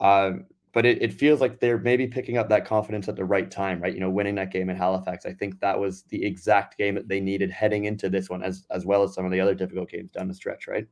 [0.00, 3.48] Um, but it, it feels like they're maybe picking up that confidence at the right
[3.48, 3.94] time, right?
[3.94, 5.24] You know, winning that game in Halifax.
[5.24, 8.66] I think that was the exact game that they needed heading into this one, as
[8.70, 10.86] as well as some of the other difficult games down the stretch, right?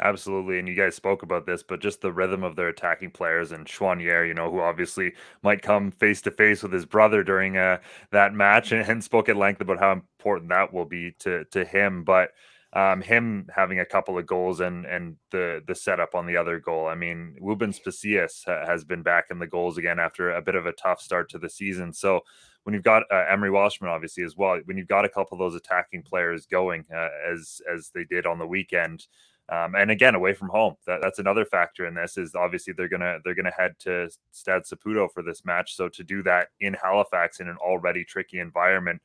[0.00, 0.58] Absolutely.
[0.58, 3.66] And you guys spoke about this, but just the rhythm of their attacking players and
[3.66, 5.12] Choinière, you know, who obviously
[5.42, 7.78] might come face to face with his brother during uh,
[8.10, 11.64] that match and, and, spoke at length about how important that will be to to
[11.64, 12.04] him.
[12.04, 12.30] But
[12.72, 16.60] um, him having a couple of goals and and the the setup on the other
[16.60, 16.88] goal.
[16.88, 20.66] I mean, Woobens Pacius has been back in the goals again after a bit of
[20.66, 21.92] a tough start to the season.
[21.92, 22.20] So
[22.64, 25.38] when you've got uh, Emery Welshman, obviously as well, when you've got a couple of
[25.38, 29.06] those attacking players going uh, as as they did on the weekend,
[29.48, 32.16] um, and again, away from home, that, that's another factor in this.
[32.16, 35.76] Is obviously they're gonna they're gonna head to Stade Saputo for this match.
[35.76, 39.00] So to do that in Halifax in an already tricky environment,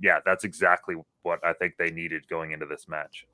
[0.00, 3.26] yeah, that's exactly what I think they needed going into this match.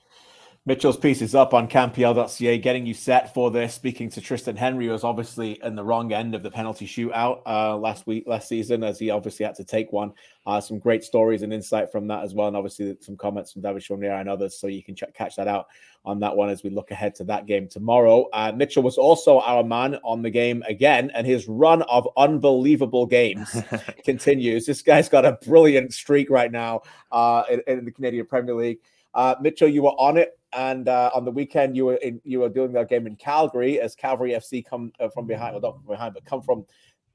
[0.65, 3.75] Mitchell's piece is up on CanPL.ca, getting you set for this.
[3.75, 7.41] Speaking to Triston Henry, who was obviously in the wrong end of the penalty shootout
[7.45, 10.13] uh, last week, last season, as he obviously had to take one.
[10.47, 13.63] Uh, some great stories and insight from that as well, and obviously some comments from
[13.63, 14.57] David Choinière and others.
[14.57, 15.67] So you can check, catch that out
[16.05, 18.29] on that one as we look ahead to that game tomorrow.
[18.33, 23.07] Uh, Mitchell was also our man on the game again, and his run of unbelievable
[23.07, 23.51] games
[24.05, 24.67] continues.
[24.67, 28.79] This guy's got a brilliant streak right now uh, in, in the Canadian Premier League.
[29.15, 32.41] Uh, Mitchell, you were on it, and uh, on the weekend you were in, you
[32.41, 35.77] were doing that game in Calgary as Cavalry FC come uh, from behind, well not
[35.77, 36.65] from behind, but come from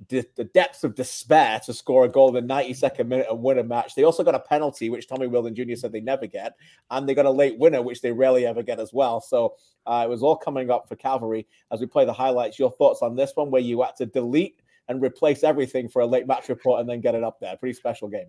[0.10, 3.58] the, the depths of despair to score a goal in the 92nd minute and win
[3.58, 3.96] a match.
[3.96, 5.76] They also got a penalty, which Tommy Wheeldon Jr.
[5.76, 6.54] said they never get,
[6.92, 9.22] and they got a late winner, which they rarely ever get as well.
[9.22, 9.56] So
[9.86, 12.60] uh, it was all coming up for Cavalry as we play the highlights.
[12.60, 16.06] Your thoughts on this one, where you had to delete and replace everything for a
[16.06, 17.58] late match report and then get it up there?
[17.58, 18.28] Pretty special game.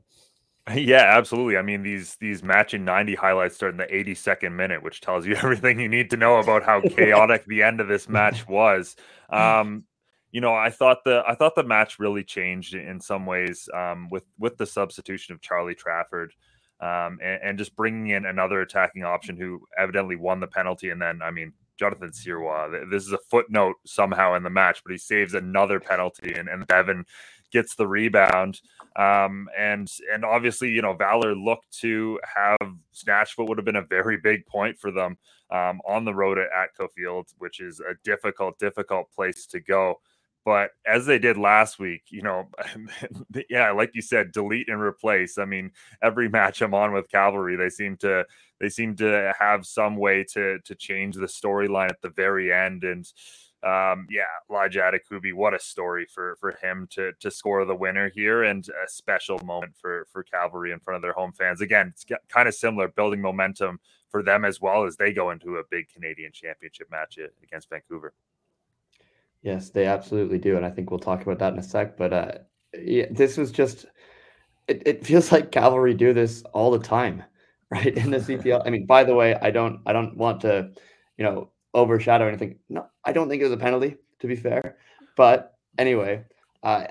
[0.74, 1.56] Yeah, absolutely.
[1.56, 5.26] I mean, these these match in 90 highlights start in the 82nd minute, which tells
[5.26, 8.96] you everything you need to know about how chaotic the end of this match was.
[9.30, 9.84] Um,
[10.30, 14.08] you know, I thought the I thought the match really changed in some ways um,
[14.10, 16.32] with with the substitution of Charlie Trafford
[16.80, 21.00] um, and, and, just bringing in another attacking option who evidently won the penalty, and
[21.00, 21.52] then I mean.
[21.78, 22.90] Jonathan Sirois.
[22.90, 26.66] This is a footnote somehow in the match, but he saves another penalty, and, and
[26.66, 27.04] Bevan
[27.52, 28.60] gets the rebound.
[28.96, 33.76] Um, and and obviously, you know, Valor looked to have snatched what would have been
[33.76, 35.16] a very big point for them
[35.50, 40.00] um, on the road at Atco Field, which is a difficult, difficult place to go.
[40.44, 42.48] But as they did last week, you know,
[43.50, 45.36] yeah, like you said, delete and replace.
[45.36, 48.24] I mean, every match I'm on with Cavalry, they seem to
[48.58, 52.84] they seem to have some way to to change the storyline at the very end.
[52.84, 53.06] And
[53.64, 58.08] um, yeah, Elijah Adekugbe, what a story for for him to to score the winner
[58.08, 61.60] here, and a special moment for for Cavalry in front of their home fans.
[61.60, 65.56] Again, it's kind of similar, building momentum for them as well as they go into
[65.56, 68.14] a big Canadian Championship match against Vancouver.
[69.42, 71.96] Yes, they absolutely do, and I think we'll talk about that in a sec.
[71.96, 72.32] But uh,
[72.80, 73.86] yeah, this was just.
[74.68, 77.24] It, it feels like Cavalry do this all the time,
[77.70, 77.96] right?
[77.96, 78.62] In the CPL.
[78.64, 80.70] I mean, by the way, I don't I don't want to,
[81.16, 82.58] you know, overshadow anything.
[82.68, 84.78] No, I don't think it was a penalty, to be fair.
[85.16, 86.24] But anyway,
[86.62, 86.84] uh,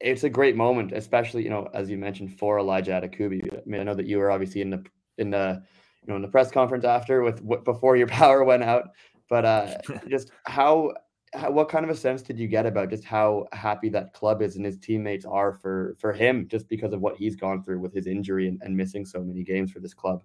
[0.00, 3.52] it's a great moment, especially you know, as you mentioned, for Elijah Adekugbe.
[3.52, 4.84] I mean, I know that you were obviously in the
[5.18, 5.62] in the
[6.02, 8.90] you know in the press conference after with before your power went out,
[9.28, 9.76] but uh,
[10.08, 10.92] just how
[11.34, 14.42] how, what kind of a sense did you get about just how happy that club
[14.42, 17.80] is and his teammates are for for him just because of what he's gone through
[17.80, 20.22] with his injury and, and missing so many games for this club?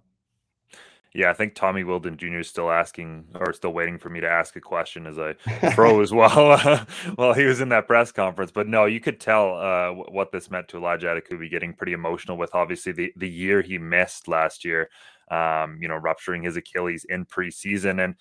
[1.12, 2.38] Yeah, I think Tommy Wheeldon Jr.
[2.38, 5.32] is still asking or still waiting for me to ask a question as I
[5.74, 6.58] froze while
[7.16, 8.52] while he was in that press conference.
[8.52, 12.36] But no, you could tell uh, what this meant to Elijah Adekugbe getting pretty emotional
[12.36, 14.88] with obviously the the year he missed last year,
[15.30, 18.14] um, you know, rupturing his Achilles in preseason and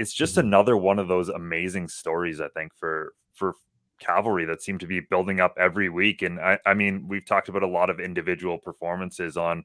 [0.00, 0.46] it's just mm-hmm.
[0.46, 3.54] another one of those amazing stories, I think, for for
[4.00, 6.22] cavalry that seem to be building up every week.
[6.22, 9.64] And I, I mean, we've talked about a lot of individual performances on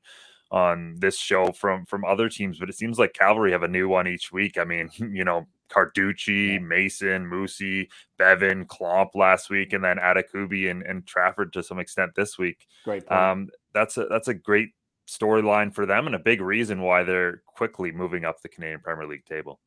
[0.51, 3.87] on this show from from other teams, but it seems like cavalry have a new
[3.89, 4.57] one each week.
[4.57, 10.83] I mean, you know, Carducci, Mason, Musse, Bevan, Klomp last week, and then Adekugbe and,
[10.83, 12.67] and Trafford to some extent this week.
[12.83, 13.05] Great.
[13.07, 13.21] Point.
[13.21, 14.69] Um, that's a that's a great
[15.07, 19.05] storyline for them and a big reason why they're quickly moving up the Canadian Premier
[19.07, 19.59] League table.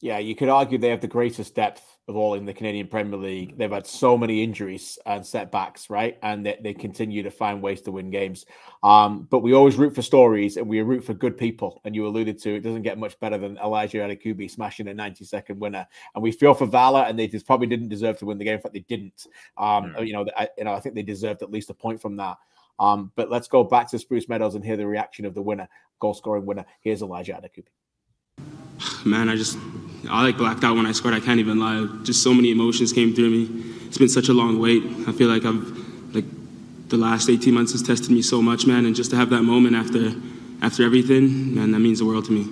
[0.00, 3.18] Yeah, you could argue they have the greatest depth of all in the Canadian Premier
[3.18, 3.58] League.
[3.58, 6.18] They've had so many injuries and setbacks, right?
[6.22, 8.46] And they, they continue to find ways to win games.
[8.82, 11.82] Um, but we always root for stories and we root for good people.
[11.84, 15.24] And you alluded to it doesn't get much better than Elijah Adekugbe smashing a 90
[15.24, 15.86] second winner.
[16.14, 18.54] And we feel for Valour, and they just probably didn't deserve to win the game.
[18.54, 19.26] In fact, they didn't.
[19.58, 20.06] Um, mm.
[20.06, 22.38] You know, I, you know, I think they deserved at least a point from that.
[22.78, 25.68] Um, but let's go back to Spruce Meadows and hear the reaction of the winner,
[26.00, 26.64] goal scoring winner.
[26.80, 27.66] Here's Elijah Adekugbe.
[29.04, 29.58] Man, I just
[30.08, 31.14] I like blacked out when I scored.
[31.14, 31.86] I can't even lie.
[32.02, 33.48] Just so many emotions came through me.
[33.86, 34.82] It's been such a long wait.
[35.06, 36.24] I feel like I've like
[36.88, 38.86] the last 18 months has tested me so much, man.
[38.86, 40.12] And just to have that moment after
[40.62, 42.46] after everything, man, that means the world to me.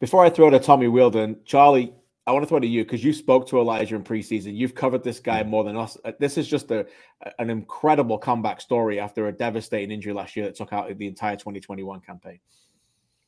[0.00, 1.92] Before I throw it to Tommy Wheeldon, Charlie,
[2.26, 4.56] I want to throw it to you because you spoke to Elijah in preseason.
[4.56, 5.98] You've covered this guy more than us.
[6.04, 6.86] Uh, this is just a
[7.38, 11.36] an incredible comeback story after a devastating injury last year that took out the entire
[11.36, 12.38] 2021 campaign.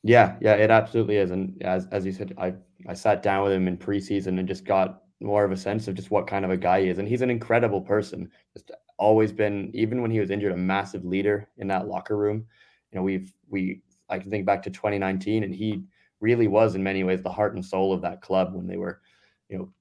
[0.02, 1.30] Yeah, yeah, it absolutely is.
[1.30, 2.54] And as as you said, I
[2.88, 5.94] I sat down with him in preseason and just got more of a sense of
[5.94, 6.98] just what kind of a guy he is.
[6.98, 8.28] And he's an incredible person.
[8.52, 12.44] Just always been, even when he was injured, a massive leader in that locker room.
[12.90, 15.84] You know, we've we I can think back to 2019, and he
[16.20, 19.00] really was in many ways the heart and soul of that club when they were,
[19.48, 19.72] you know,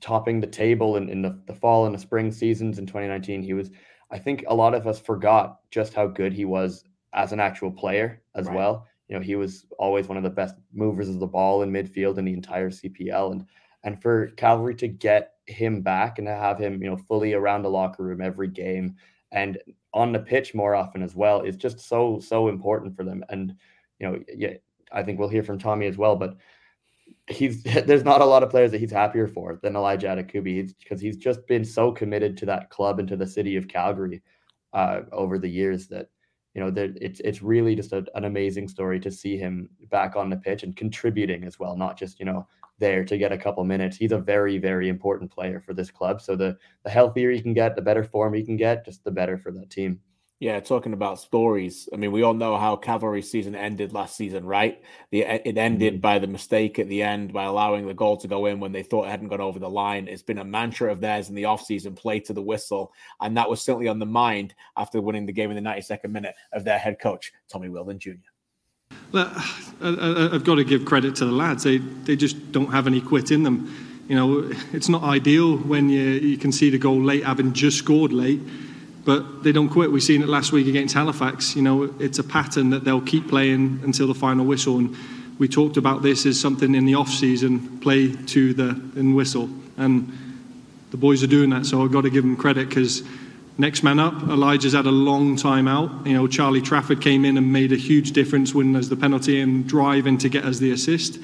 [0.00, 3.42] topping the table in, in the, the fall and the spring seasons in 2019.
[3.42, 3.70] He was,
[4.10, 7.70] I think a lot of us forgot just how good he was as an actual
[7.70, 8.56] player as right.
[8.56, 11.72] well you know, he was always one of the best movers of the ball in
[11.72, 13.32] midfield in the entire CPL.
[13.32, 13.44] And
[13.82, 17.62] and for Cavalry to get him back and to have him, you know, fully around
[17.62, 18.94] the locker room every game
[19.32, 19.58] and
[19.92, 23.24] on the pitch more often as well is just so so important for them.
[23.28, 23.54] And
[23.98, 24.54] you know, yeah,
[24.92, 26.36] I think we'll hear from Tommy as well, but
[27.26, 31.00] he's there's not a lot of players that he's happier for than Elijah Adekugbe because
[31.00, 34.22] he's just been so committed to that club and to the city of Calgary
[34.72, 36.10] uh, over the years that
[36.54, 40.30] you know, it's it's really just a, an amazing story to see him back on
[40.30, 42.46] the pitch and contributing as well, not just you know
[42.78, 43.96] there to get a couple minutes.
[43.96, 46.20] He's a very very important player for this club.
[46.20, 49.12] So the the healthier he can get, the better form he can get, just the
[49.12, 50.00] better for that team.
[50.40, 51.86] Yeah, talking about stories.
[51.92, 54.80] I mean, we all know how Cavalry season ended last season, right?
[55.10, 56.00] The, it ended mm-hmm.
[56.00, 58.82] by the mistake at the end by allowing the goal to go in when they
[58.82, 60.08] thought it hadn't gone over the line.
[60.08, 62.90] It's been a mantra of theirs in the offseason, play to the whistle.
[63.20, 66.34] And that was certainly on the mind after winning the game in the 92nd minute
[66.54, 68.12] of their head coach, Tommy Wheeldon Jr.
[69.12, 69.30] Well,
[69.82, 71.64] I, have got to give credit to the lads.
[71.64, 74.04] They, they just don't have any quit in them.
[74.08, 77.76] You know, it's not ideal when you, you can see the goal late, having just
[77.76, 78.40] scored late
[79.04, 79.90] but they don't quit.
[79.90, 81.56] We've seen it last week against Halifax.
[81.56, 84.78] You know, it's a pattern that they'll keep playing until the final whistle.
[84.78, 84.96] And
[85.38, 89.48] we talked about this as something in the off season, play to the and whistle.
[89.76, 90.12] And
[90.90, 93.02] the boys are doing that, so I've got to give them credit because
[93.56, 96.06] next man up, Elijah's had a long time out.
[96.06, 99.40] You know, Charlie Trafford came in and made a huge difference, winning us the penalty
[99.40, 101.18] and driving to get us the assist.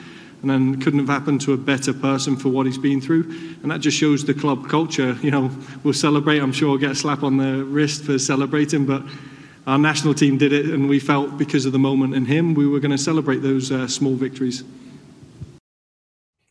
[0.51, 3.23] And couldn't have happened to a better person for what he's been through.
[3.63, 5.17] And that just shows the club culture.
[5.23, 5.51] You know,
[5.83, 6.39] we'll celebrate.
[6.41, 9.03] I'm sure we'll get a slap on the wrist for celebrating, but
[9.67, 12.69] our national team did it, and we felt because of the moment in him, we
[12.69, 14.63] were going to celebrate those uh, small victories.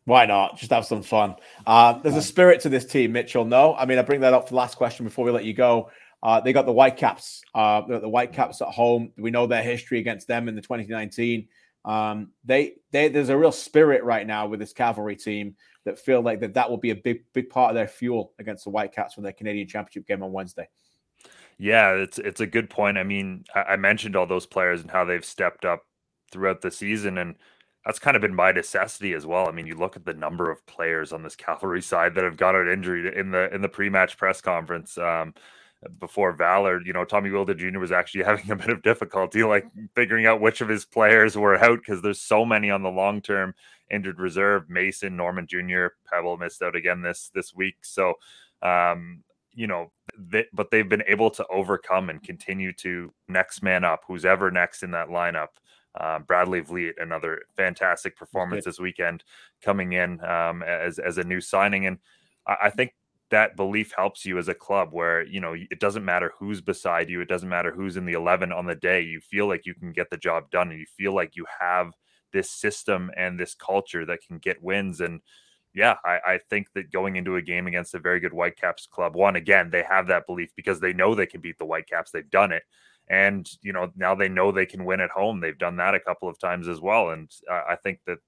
[0.04, 0.58] Why not?
[0.58, 1.36] Just have some fun.
[1.66, 3.44] Uh, there's a spirit to this team, Mitchell.
[3.44, 5.54] No, I mean I bring that up for the last question before we let you
[5.54, 5.90] go.
[6.22, 7.42] Uh, they got the Whitecaps.
[7.54, 9.12] Uh, the Whitecaps at home.
[9.18, 11.48] We know their history against them in the 2019.
[11.86, 16.22] Um, they, they, there's a real spirit right now with this cavalry team that feel
[16.22, 19.14] like that that will be a big, big part of their fuel against the Whitecaps
[19.14, 20.68] for their Canadian Championship game on Wednesday.
[21.58, 22.98] Yeah, it's it's a good point.
[22.98, 25.86] I mean, I, mentioned all those players and how they've stepped up
[26.32, 27.36] throughout the season, and
[27.86, 29.48] that's kind of been my necessity as well.
[29.48, 32.36] I mean, you look at the number of players on this cavalry side that have
[32.36, 34.98] got an injury in the in the pre-match press conference.
[34.98, 35.34] Um,
[36.00, 37.80] before Valor, you know, Tommy Wheeldon Jr.
[37.80, 41.56] was actually having a bit of difficulty, like figuring out which of his players were
[41.56, 43.54] out because there's so many on the long term
[43.92, 44.70] injured reserve.
[44.70, 47.78] Mason, Norman Jr., Pebble missed out again this this week.
[47.82, 48.16] So,
[48.62, 53.84] um, you know, they, but they've been able to overcome and continue to next man
[53.84, 55.48] up, who's ever next in that lineup.
[55.98, 59.24] Uh, Bradley Vliet, another fantastic performance this weekend,
[59.64, 62.00] coming in um, as as a new signing, and
[62.46, 62.94] I, I think
[63.36, 67.10] that belief helps you as a club where you know it doesn't matter who's beside
[67.10, 69.74] you it doesn't matter who's in the 11 on the day you feel like you
[69.74, 71.92] can get the job done and you feel like you have
[72.32, 75.02] this system and this culture that can get wins.
[75.02, 75.22] And
[75.74, 79.16] yeah I, I think that going into a game against a very good whitecaps club
[79.16, 82.30] one again they have that belief because they know they can beat the whitecaps they've
[82.30, 82.64] done it.
[83.10, 86.00] And you know now they know they can win at home they've done that a
[86.00, 87.10] couple of times as well.
[87.10, 88.20] And uh, i think that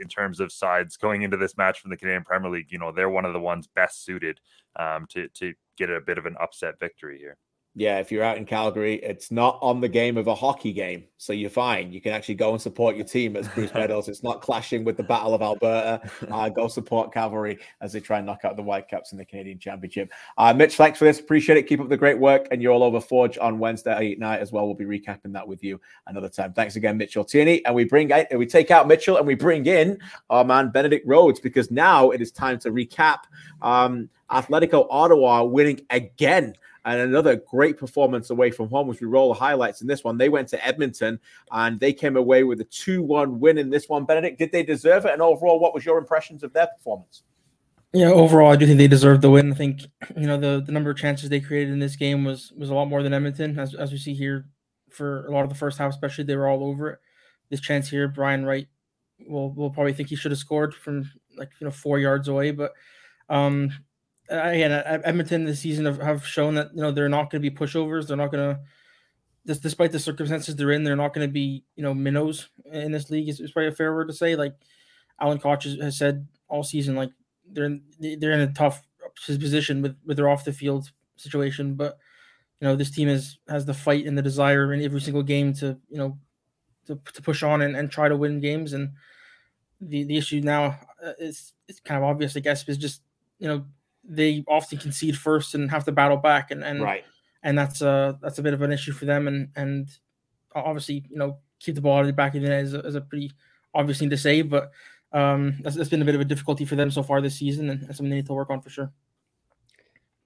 [0.00, 2.92] in terms of sides going into this match from the Canadian Premier League, you know,
[2.92, 4.40] they're one of the ones best suited
[4.78, 7.36] um, to to get a bit of an upset victory here
[7.78, 11.04] yeah, if you're out in Calgary, it's not on the game of a hockey game.
[11.18, 11.92] So you're fine.
[11.92, 14.08] You can actually go and support your team as Bruce Meadows.
[14.08, 16.00] It's not clashing with the Battle of Alberta.
[16.30, 19.58] Uh, go support Cavalry as they try and knock out the Whitecaps in the Canadian
[19.58, 20.10] Championship.
[20.38, 21.20] Uh, Mitch, thanks for this.
[21.20, 21.64] Appreciate it.
[21.64, 22.48] Keep up the great work.
[22.50, 24.64] And you're all over Forge on Wednesday night as well.
[24.64, 26.54] We'll be recapping that with you another time.
[26.54, 27.62] Thanks again, Mitchell Tierney.
[27.66, 29.98] And we bring out, we take out Mitchell and we bring in
[30.30, 33.24] our man Benedict Rhodes because now it is time to recap
[33.60, 36.54] um, Atletico Ottawa winning again
[36.86, 40.16] and another great performance away from home as we roll the highlights in this one.
[40.16, 41.18] They went to Edmonton
[41.50, 44.04] and they came away with a 2 1 win in this one.
[44.04, 45.12] Benedict, did they deserve it?
[45.12, 47.24] And overall, what was your impressions of their performance?
[47.92, 49.52] Yeah, overall, I do think they deserved the win.
[49.52, 49.82] I think
[50.16, 52.74] you know the, the number of chances they created in this game was was a
[52.74, 54.46] lot more than Edmonton, as as we see here
[54.90, 56.98] for a lot of the first half, especially they were all over it.
[57.48, 58.66] This chance here, Brian Wright
[59.26, 62.50] will will probably think he should have scored from like you know four yards away,
[62.50, 62.72] but
[63.28, 63.70] um,
[64.28, 64.72] again,
[65.04, 68.06] Edmonton this season have, shown that you know they're not going to be pushovers.
[68.06, 71.82] They're not going to, despite the circumstances they're in, they're not going to be you
[71.82, 73.28] know minnows in this league.
[73.28, 74.36] Is, is probably a fair word to say.
[74.36, 74.54] Like
[75.20, 77.10] Alan Koch has said all season, like
[77.50, 78.82] they're in, they're in a tough
[79.24, 81.98] position with with their off the field situation, but
[82.60, 85.52] you know this team has has the fight and the desire in every single game
[85.54, 86.18] to you know
[86.86, 88.90] to, to push on and, and try to win games and
[89.80, 93.02] the the issue now uh, is it's kind of obvious i guess is just
[93.38, 93.64] you know
[94.08, 97.04] they often concede first and have to battle back, and and right.
[97.42, 99.88] and that's a that's a bit of an issue for them, and and
[100.54, 102.94] obviously you know keep the ball at the back of the net is a, is
[102.94, 103.32] a pretty
[103.74, 104.72] obvious thing to say, but
[105.12, 107.70] um, that's, that's been a bit of a difficulty for them so far this season,
[107.70, 108.92] and something they need to work on for sure.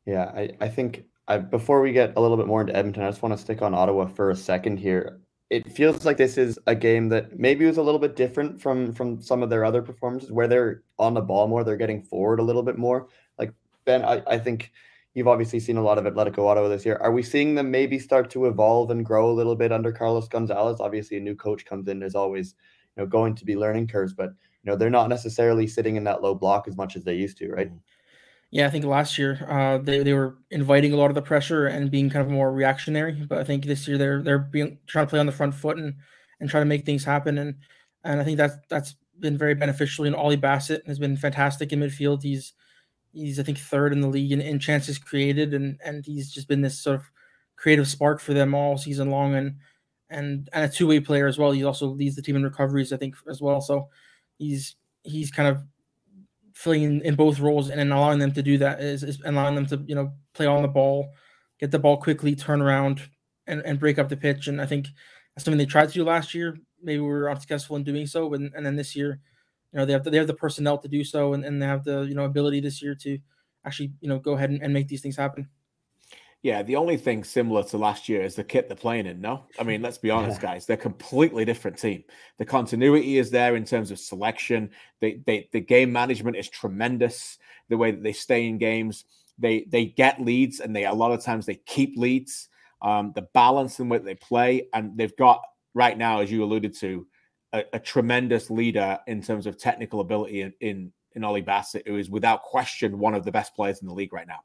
[0.07, 3.11] Yeah, I, I think I, before we get a little bit more into Edmonton, I
[3.11, 5.21] just want to stick on Ottawa for a second here.
[5.51, 8.93] It feels like this is a game that maybe was a little bit different from
[8.93, 12.41] from some of their other performances, where they're on the ball more, they're getting forward
[12.41, 13.09] a little bit more.
[13.85, 14.71] Ben, I, I think
[15.15, 16.97] you've obviously seen a lot of Atletico Ottawa this year.
[16.97, 20.29] Are we seeing them maybe start to evolve and grow a little bit under Carlos
[20.29, 20.81] Gonzalez?
[20.81, 21.99] Obviously, a new coach comes in.
[21.99, 22.55] There's always
[22.97, 26.05] you know going to be learning curves, but you know they're not necessarily sitting in
[26.05, 27.69] that low block as much as they used to, right?
[27.69, 27.79] Mm-hmm.
[28.53, 31.69] Yeah, I think last year uh, they, they were inviting a lot of the pressure
[31.69, 33.13] and being kind of more reactionary.
[33.13, 35.79] But I think this year they're they're being trying to play on the front foot
[35.79, 35.95] and
[36.41, 37.39] and try to make things happen.
[37.39, 37.57] And
[38.03, 40.05] and I think that's that's been very beneficial.
[40.05, 42.23] And Ollie Bassett has been fantastic in midfield.
[42.23, 42.53] He's
[43.13, 46.49] He's I think third in the league in, in chances created, and and he's just
[46.49, 47.11] been this sort of
[47.57, 49.57] creative spark for them all season long, and
[50.09, 51.53] and and a two way player as well.
[51.53, 53.61] He also leads the team in recoveries, I think, as well.
[53.61, 53.89] So
[54.39, 55.63] he's he's kind of
[56.55, 59.55] filling in, in both roles and and allowing them to do that is, is allowing
[59.55, 61.11] them to you know play on the ball,
[61.59, 63.01] get the ball quickly, turn around,
[63.47, 64.47] and, and break up the pitch.
[64.47, 64.87] And I think
[65.35, 66.57] that's something they tried to do last year.
[66.83, 69.21] Maybe we were unsuccessful in doing so, and, and then this year
[69.73, 71.67] you know they have the, they have the personnel to do so and, and they
[71.67, 73.19] have the you know ability this year to
[73.65, 75.49] actually you know go ahead and, and make these things happen
[76.43, 79.21] Yeah, the only thing similar to last year is the kit they're playing in.
[79.21, 80.65] No, I mean, let's be honest, guys.
[80.65, 82.03] They're completely different team.
[82.39, 84.71] The continuity is there in terms of selection.
[85.01, 87.37] They, they, the game management is tremendous.
[87.69, 89.05] The way that they stay in games,
[89.39, 92.49] they they get leads, and they a lot of times they keep leads.
[92.81, 95.43] Um, the balance in what they play, and they've got
[95.75, 97.07] right now, as you alluded to,
[97.53, 101.97] a, a tremendous leader in terms of technical ability in, in in Ollie Bassett, who
[101.97, 104.41] is without question one of the best players in the league right now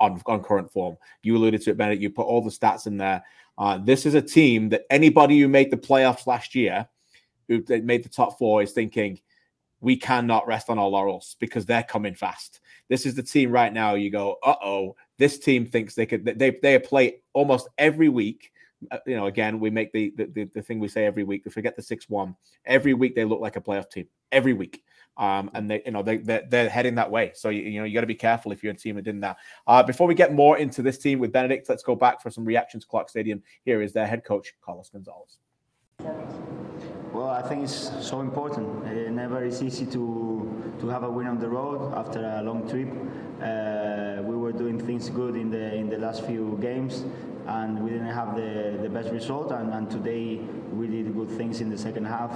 [0.00, 0.96] on, on current form.
[1.22, 2.00] You alluded to it, Bennett.
[2.00, 3.22] You put all the stats in there.
[3.56, 6.86] Uh, this is a team that anybody who made the playoffs last year,
[7.48, 9.18] who made the top four, is thinking
[9.80, 12.60] we cannot rest on our laurels because they're coming fast.
[12.88, 13.94] This is the team right now.
[13.94, 16.24] You go, uh oh, this team thinks they could.
[16.24, 18.52] They they play almost every week.
[18.90, 21.42] Uh, you know, again, we make the, the the thing we say every week.
[21.44, 22.34] We forget the six one.
[22.64, 24.06] Every week they look like a playoff team.
[24.32, 24.82] Every week
[25.20, 27.32] um, and they, you know, they they're, they're heading that way.
[27.34, 29.20] So you, you know, you got to be careful if you're a team that didn't
[29.20, 29.36] that.
[29.66, 32.44] Uh, before we get more into this team with Benedict, let's go back for some
[32.44, 32.84] reactions.
[32.84, 33.42] Clark Stadium.
[33.64, 35.38] Here is their head coach, Carlos Gonzalez.
[37.12, 38.86] Well, I think it's so important.
[38.86, 42.68] It never is easy to to have a win on the road after a long
[42.68, 42.88] trip.
[43.42, 47.04] Uh, we were doing things good in the in the last few games,
[47.46, 49.50] and we didn't have the, the best result.
[49.50, 50.36] And, and today
[50.72, 52.32] we did good things in the second half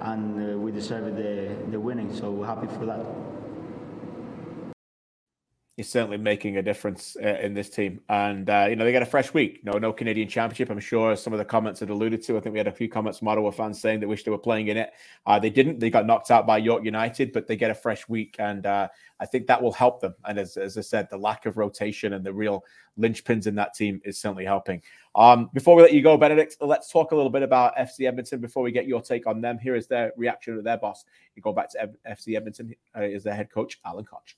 [0.00, 2.14] and uh, we deserved the, the winning.
[2.14, 3.04] So we're happy for that.
[5.76, 9.02] He's certainly making a difference uh, in this team, and uh, you know they get
[9.02, 9.62] a fresh week.
[9.62, 10.70] No, no Canadian Championship.
[10.70, 12.38] I'm sure some of the comments had alluded to.
[12.38, 14.38] I think we had a few comments from Ottawa fans saying they wish they were
[14.38, 14.94] playing in it.
[15.26, 15.78] Uh, they didn't.
[15.78, 18.88] They got knocked out by York United, but they get a fresh week, and uh,
[19.20, 20.14] I think that will help them.
[20.24, 22.64] And as, as I said, the lack of rotation and the real
[22.98, 24.80] linchpins in that team is certainly helping.
[25.14, 28.40] Um, before we let you go, Benedict, let's talk a little bit about FC Edmonton
[28.40, 29.58] before we get your take on them.
[29.58, 31.04] Here is their reaction to their boss.
[31.34, 34.36] You go back to FC Edmonton uh, is their head coach, Alan Koch.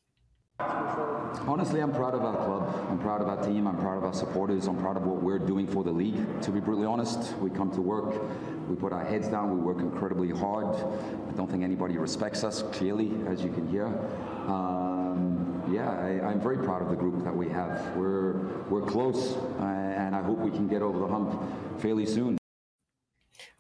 [1.47, 2.87] Honestly, I'm proud of our club.
[2.91, 3.67] I'm proud of our team.
[3.67, 4.67] I'm proud of our supporters.
[4.67, 6.43] I'm proud of what we're doing for the league.
[6.43, 8.21] To be brutally honest, we come to work,
[8.69, 10.75] we put our heads down, we work incredibly hard.
[11.29, 13.87] I don't think anybody respects us, clearly, as you can hear.
[13.87, 17.97] Um, yeah, I, am very proud of the group that we have.
[17.97, 18.39] We're
[18.69, 22.38] we're close, uh, and I hope we can get over the hump fairly soon.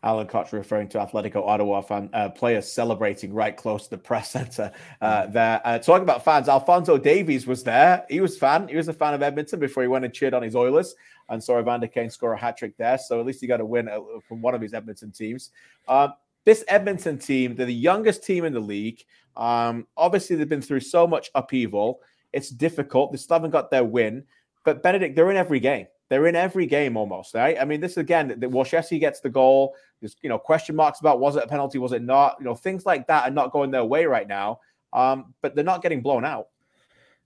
[0.02, 4.30] Alan Koch referring to Atletico Ottawa fan, uh, players celebrating right close to the press
[4.30, 4.70] center
[5.00, 5.60] uh, there.
[5.64, 8.04] Uh, talking about fans, Alfonso Davies was there.
[8.08, 8.68] He was fan.
[8.68, 10.94] He was a fan of Edmonton before he went and cheered on his Oilers
[11.28, 12.96] and saw Evander Kane score a hat trick there.
[12.96, 15.50] So at least he got a win uh, from one of his Edmonton teams.
[15.88, 16.12] Um,
[16.44, 19.04] this Edmonton team, they're the youngest team in the league.
[19.36, 22.00] Um, obviously, they've been through so much upheaval.
[22.32, 23.12] It's difficult.
[23.12, 24.24] They still haven't got their win.
[24.64, 25.86] But Benedict, they're in every game.
[26.08, 27.56] They're in every game almost, right?
[27.60, 29.74] I mean, this again, the Warschewski gets the goal.
[30.00, 32.36] There's you know question marks about was it a penalty, was it not?
[32.38, 34.60] You know things like that are not going their way right now.
[34.92, 36.48] Um, but they're not getting blown out.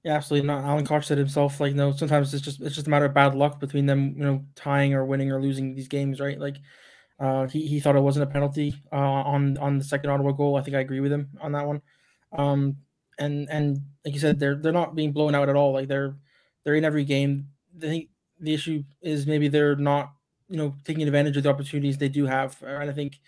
[0.05, 0.65] Yeah, absolutely not.
[0.65, 3.15] Alan Koch said himself, like, you know, sometimes it's just it's just a matter of
[3.15, 6.41] bad luck between them, you know, tying or winning or losing these games, right?
[6.41, 6.57] Like,
[7.21, 10.57] uh, he he thought it wasn't a penalty uh, on on the second Ottawa goal.
[10.57, 11.83] I think I agree with him on that one.
[12.33, 12.79] Um,
[13.19, 15.73] and and like you said, they're they're not being blown out at all.
[15.73, 16.17] Like they're
[16.65, 17.49] they're in every game.
[17.73, 18.09] They
[18.43, 20.13] the issue is maybe they're not,
[20.49, 22.57] you know, taking advantage of the opportunities they do have.
[22.63, 23.21] And I think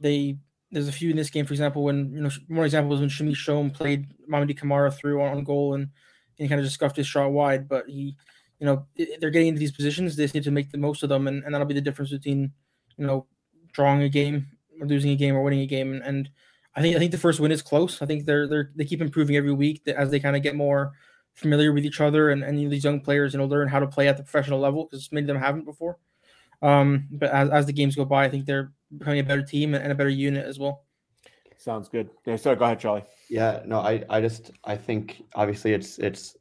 [0.00, 0.38] they
[0.70, 3.36] there's a few in this game, for example, when you know more examples when Shamit
[3.36, 5.90] Shome played Mamadi Camara through on goal and,
[6.36, 8.16] he kind of just scuffed his shot wide, but he,
[8.58, 8.84] you know,
[9.20, 10.16] they're getting into these positions.
[10.16, 12.52] They need to make the most of them, and, and that'll be the difference between,
[12.96, 13.26] you know,
[13.72, 14.48] drawing a game
[14.80, 15.92] or losing a game or winning a game.
[15.92, 16.30] And, and
[16.74, 18.02] I think I think the first win is close.
[18.02, 20.92] I think they're they're they keep improving every week as they kind of get more
[21.34, 23.86] familiar with each other and, and you these young players, you know, learn how to
[23.86, 25.98] play at the professional level because many of them haven't before.
[26.60, 29.74] Um, but as, as the games go by, I think they're becoming a better team
[29.74, 30.84] and a better unit as well.
[31.56, 32.10] Sounds good.
[32.26, 33.04] Yeah, sorry, go ahead, Charlie.
[33.28, 36.36] Yeah, no, I, I just, I think obviously it's, it's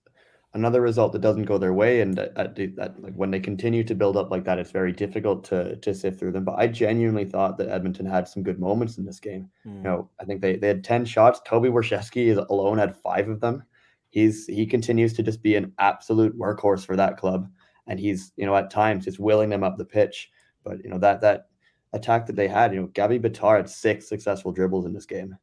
[0.54, 3.84] another result that doesn't go their way, and that, that, that like when they continue
[3.86, 6.44] to build up like that, it's very difficult to to sift through them.
[6.44, 9.50] But I genuinely thought that Edmonton had some good moments in this game.
[9.66, 9.78] Mm.
[9.78, 11.40] You know, I think they they had ten shots.
[11.46, 13.64] Toby Warschewski alone had five of them
[14.12, 17.50] he's he continues to just be an absolute workhorse for that club.
[17.88, 20.30] And he's you know at times just willing them up the pitch.
[20.64, 21.48] But you know that that
[21.94, 25.36] attack that they had you know Gabby Bitar had six successful dribbles in this game.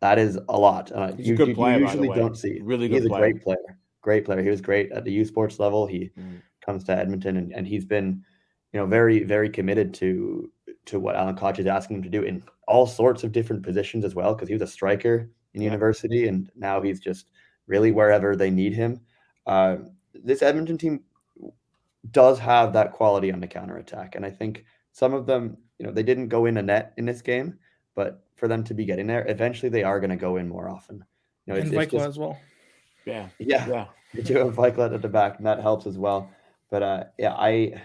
[0.00, 0.92] That is a lot.
[0.92, 2.60] Uh, he's you, a good player, you usually don't see.
[2.62, 3.24] Really good he's player.
[3.24, 3.78] a great player.
[4.02, 4.42] Great player.
[4.42, 5.86] He was great at the U Sports level.
[5.86, 6.40] He mm.
[6.60, 8.22] comes to Edmonton and, and he's been
[8.72, 10.50] you know very very committed to
[10.86, 14.04] to what Alan Koch is asking him to do in all sorts of different positions
[14.04, 15.66] as well because he was a striker in yeah.
[15.66, 17.30] university and now he's just
[17.66, 19.00] really wherever they need him.
[19.46, 19.76] Uh,
[20.14, 21.00] this Edmonton team
[22.10, 25.86] does have that quality on the counter attack, and I think some of them, you
[25.86, 27.58] know, they didn't go in a net in this game,
[27.94, 30.68] but for them to be getting there, eventually they are going to go in more
[30.68, 31.04] often.
[31.46, 32.38] You know, it's, and it's just, as well.
[33.04, 33.86] Yeah, yeah, yeah.
[34.14, 36.30] They do have Viklat at the back, and that helps as well.
[36.70, 37.80] But uh, yeah, I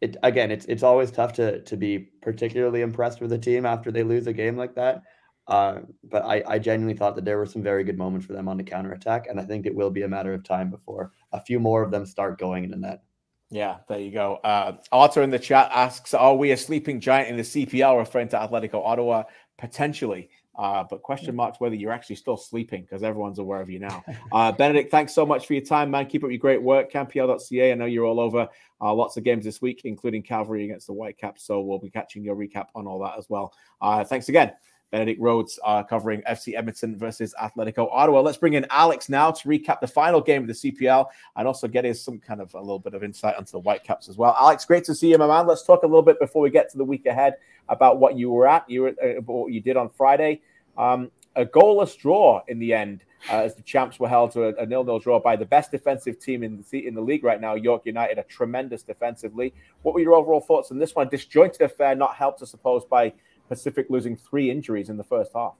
[0.00, 3.90] it again, it's it's always tough to to be particularly impressed with a team after
[3.90, 5.02] they lose a game like that.
[5.48, 8.48] Uh, but I, I genuinely thought that there were some very good moments for them
[8.48, 11.12] on the counter attack, and I think it will be a matter of time before
[11.32, 13.02] a few more of them start going in the net.
[13.50, 14.36] Yeah, there you go.
[14.42, 18.28] Uh, Arthur in the chat asks, "Are we a sleeping giant in the CPL?" Referring
[18.30, 19.22] to Atletico Ottawa,
[19.56, 20.30] potentially.
[20.58, 24.02] Uh, but question marks whether you're actually still sleeping because everyone's aware of you now.
[24.32, 26.06] Uh, Benedict, thanks so much for your time, man.
[26.06, 26.90] Keep up your great work.
[26.90, 27.72] CanPL.ca.
[27.72, 28.48] I know you're all over
[28.80, 31.44] uh, lots of games this week, including Cavalry against the Whitecaps.
[31.44, 33.52] So we'll be catching your recap on all that as well.
[33.80, 34.52] Uh, thanks again.
[34.90, 38.20] Benedict Rhodes uh, covering FC Edmonton versus Atletico Ottawa.
[38.20, 41.06] Let's bring in Alex now to recap the final game of the CPL
[41.36, 44.08] and also get us some kind of a little bit of insight onto the Whitecaps
[44.08, 44.36] as well.
[44.40, 45.46] Alex, great to see you, my man.
[45.46, 47.34] Let's talk a little bit before we get to the week ahead
[47.68, 50.40] about what you were at, you were, uh, what you did on Friday.
[50.78, 54.54] Um, a goalless draw in the end, uh, as the champs were held to a,
[54.62, 57.54] a nil-nil draw by the best defensive team in the in the league right now,
[57.54, 59.52] York United, a tremendous defensively.
[59.82, 61.08] What were your overall thoughts on this one?
[61.08, 63.12] Disjointed affair, not helped, I suppose, by
[63.48, 65.54] Pacific losing three injuries in the first half.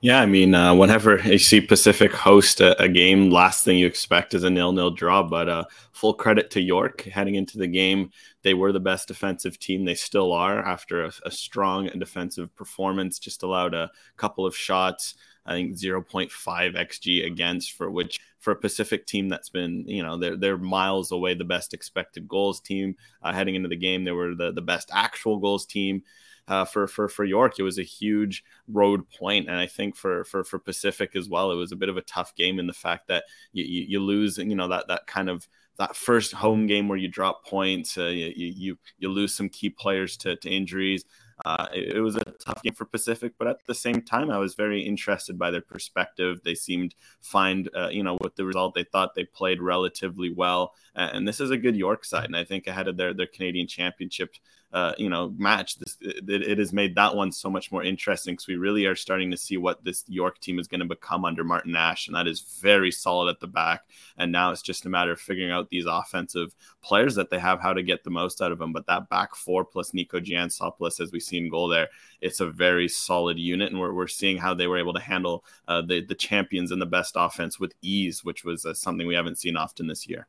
[0.00, 3.86] Yeah, I mean, uh, whenever you see Pacific host a, a, game, last thing you
[3.86, 5.22] expect is a nil-nil draw.
[5.22, 8.10] But uh, full credit to York heading into the game.
[8.42, 9.84] They were the best defensive team.
[9.84, 13.18] They still are after a, a strong defensive performance.
[13.18, 15.14] Just allowed a couple of shots.
[15.46, 20.16] I think 0.5 xG against for which for a Pacific team that's been you know
[20.16, 24.04] they're they're miles away the best expected goals team uh, heading into the game.
[24.04, 26.02] They were the the best actual goals team
[26.48, 27.58] uh, for for for York.
[27.58, 31.50] It was a huge road point, and I think for for for Pacific as well,
[31.50, 34.00] it was a bit of a tough game in the fact that you you, you
[34.00, 37.98] lose, you know, that that kind of that first home game where you drop points,
[37.98, 41.04] uh, you, you you lose some key players to, to injuries.
[41.44, 44.38] Uh, it, it, was a tough game for Pacific, but at the same time, I
[44.38, 46.40] was very interested by their perspective.
[46.44, 48.74] They seemed fine, uh, you know, with the result.
[48.74, 52.26] They thought they played relatively well, and this is a good York side.
[52.26, 54.36] And I think ahead of their their Canadian Championship
[54.74, 58.34] uh, you know match this it, it, has made that one so much more interesting
[58.34, 61.24] because we really are starting to see what this york team is going to become
[61.24, 63.82] under martin nash and that is very solid at the back.
[64.16, 67.60] And now it's just a matter of figuring out these offensive players that they have
[67.60, 71.00] how to get the most out of them but that back four plus nico giantsopoulos
[71.00, 71.88] as we see in goal there
[72.20, 75.44] it's a very solid unit and we're, we're seeing how they were able to handle
[75.68, 79.14] uh, the, the champions and the best offense with ease which was uh, something we
[79.14, 80.26] haven't seen often this year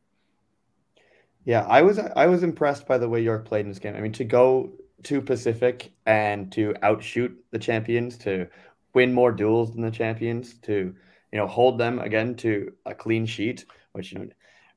[1.46, 3.96] yeah, I was I was impressed by the way York played in this game.
[3.96, 4.74] I mean, to go
[5.04, 8.48] to Pacific and to outshoot the champions, to
[8.96, 10.96] win more duels than the champions, to
[11.32, 14.28] you know hold them again to a clean sheet, which you know,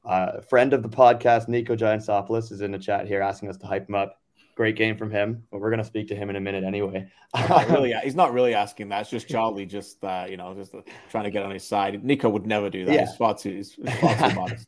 [0.04, 3.66] uh, friend of the podcast Nico Giantsopoulos is in the chat here asking us to
[3.66, 4.20] hype him up.
[4.58, 7.08] Great game from him, but we're going to speak to him in a minute anyway.
[7.68, 9.02] really, he's not really asking that.
[9.02, 10.80] It's just Charlie, just uh, you know, just uh,
[11.10, 12.02] trying to get on his side.
[12.02, 12.92] Nico would never do that.
[12.92, 13.06] Yeah.
[13.06, 14.66] He's far too, he's far too modest.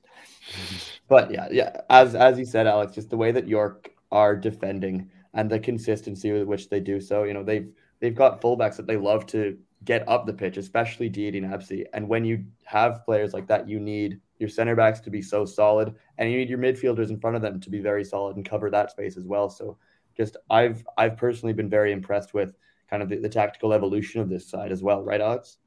[1.08, 5.10] But yeah, yeah, as as you said, Alex, just the way that York are defending
[5.34, 7.24] and the consistency with which they do so.
[7.24, 7.68] You know, they've
[7.98, 11.86] they've got fullbacks that they love to get up the pitch, especially Deity and Abzi.
[11.94, 15.44] And when you have players like that, you need your center backs to be so
[15.44, 18.48] solid, and you need your midfielders in front of them to be very solid and
[18.48, 19.48] cover that space as well.
[19.48, 19.78] So,
[20.16, 22.56] just I've I've personally been very impressed with
[22.88, 25.58] kind of the, the tactical evolution of this side as well, right, Alex?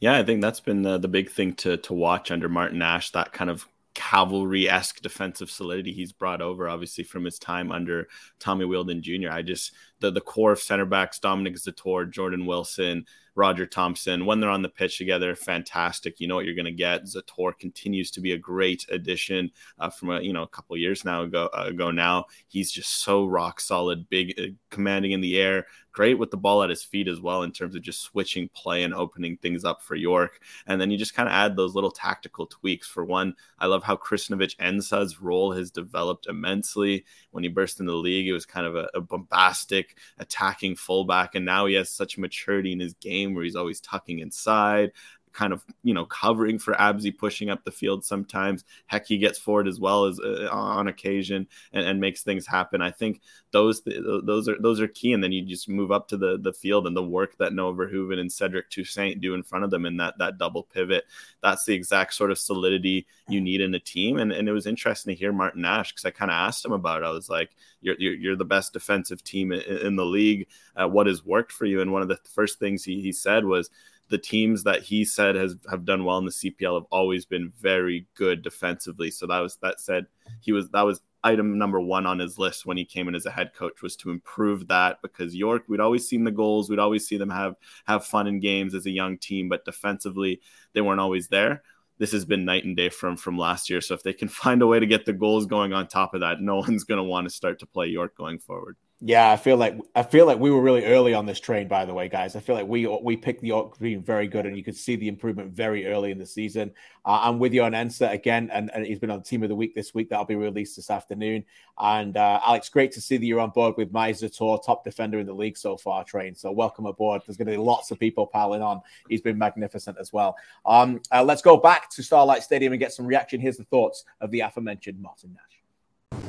[0.00, 3.10] Yeah, I think that's been the, the big thing to to watch under Martin Nash.
[3.12, 8.08] That kind of cavalry esque defensive solidity he's brought over, obviously from his time under
[8.38, 9.30] Tommy Wheeldon Jr.
[9.30, 14.40] I just the the core of center backs, Dominic Zator, Jordan Wilson, Roger Thompson, when
[14.40, 16.20] they're on the pitch together, fantastic.
[16.20, 17.04] You know what you're going to get.
[17.04, 21.04] Zator continues to be a great addition uh, from a you know a couple years
[21.04, 21.90] now ago uh, ago.
[21.90, 26.36] Now he's just so rock solid, big, uh, commanding in the air, great with the
[26.36, 29.64] ball at his feet as well in terms of just switching play and opening things
[29.64, 30.40] up for York.
[30.66, 32.88] And then you just kind of add those little tactical tweaks.
[32.88, 37.04] For one, I love how Chrisnovic N'sa's role has developed immensely.
[37.30, 41.34] When he burst in the league, it was kind of a, a bombastic attacking fullback,
[41.34, 44.92] and now he has such maturity in his game where he's always tucking inside
[45.32, 48.64] kind of you know covering for Abzi pushing up the field sometimes.
[48.86, 52.80] Heck, he gets forward as well as uh, on occasion and, and, makes things happen.
[52.80, 53.20] I think
[53.52, 55.12] those those are those are key.
[55.12, 57.74] And then you just move up to the the field and the work that Noah
[57.74, 61.04] Verhoeven and Cedric Toussaint do in front of them in that that double pivot.
[61.42, 64.18] That's the exact sort of solidity you need in a team.
[64.18, 66.72] And and it was interesting to hear Martin Nash because I kind of asked him
[66.72, 67.06] about it.
[67.06, 67.50] I was like,
[67.80, 70.48] you're you're, you're the best defensive team in, in the league.
[70.76, 71.80] Uh, what has worked for you?
[71.80, 73.70] And one of the first things he, he said was
[74.10, 77.52] the teams that he said has have done well in the CPL have always been
[77.60, 79.10] very good defensively.
[79.10, 80.06] So that was that said
[80.40, 83.26] he was that was item number one on his list when he came in as
[83.26, 86.78] a head coach was to improve that because York we'd always seen the goals we'd
[86.78, 87.56] always see them have
[87.86, 90.40] have fun in games as a young team but defensively
[90.72, 91.62] they weren't always there
[92.00, 93.80] this has been night and day from from last year.
[93.80, 96.20] So if they can find a way to get the goals going on top of
[96.22, 98.76] that, no one's going to want to start to play York going forward.
[99.02, 101.68] Yeah, I feel like I feel like we were really early on this train.
[101.68, 104.44] By the way, guys, I feel like we we picked the York Green very good,
[104.44, 106.70] and you could see the improvement very early in the season.
[107.06, 109.54] Uh, I'm with you on N'sa again, and, and he's been on Team of the
[109.54, 110.10] Week this week.
[110.10, 111.46] That'll be released this afternoon.
[111.78, 115.18] And uh, Alex, great to see that you're on board with Mai Zator, top defender
[115.18, 116.34] in the league so far, train.
[116.34, 117.22] So welcome aboard.
[117.26, 118.82] There's going to be lots of people piling on.
[119.08, 120.36] He's been magnificent as well.
[120.66, 123.40] Um, uh, let's go back to Starlight Stadium and get some reaction.
[123.40, 125.59] Here's the thoughts of the aforementioned Martin Nash.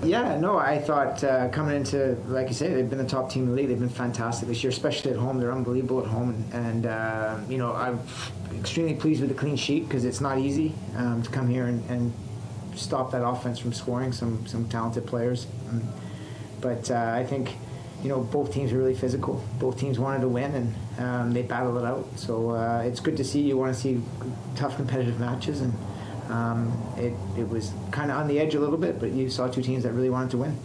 [0.03, 3.43] Yeah, no, I thought uh, coming into, like you say, they've been the top team
[3.43, 3.67] in the league.
[3.67, 5.39] They've been fantastic this year, especially at home.
[5.39, 6.43] They're unbelievable at home.
[6.53, 7.99] And, uh, you know, I'm
[8.59, 11.87] extremely pleased with the clean sheet because it's not easy um, to come here and,
[11.89, 12.13] and,
[12.73, 15.45] stop that offense from scoring some, some talented players.
[15.69, 15.83] Um,
[16.61, 17.55] but uh, I think,
[18.01, 19.43] you know, both teams are really physical.
[19.59, 22.07] Both teams wanted to win and um, they battled it out.
[22.15, 23.41] So uh, it's good to see.
[23.41, 24.01] You want to see
[24.55, 25.59] tough competitive matches.
[25.59, 25.73] and
[26.31, 29.47] um, it, it was kind of on the edge a little bit, but you saw
[29.47, 30.57] two teams that really wanted to win.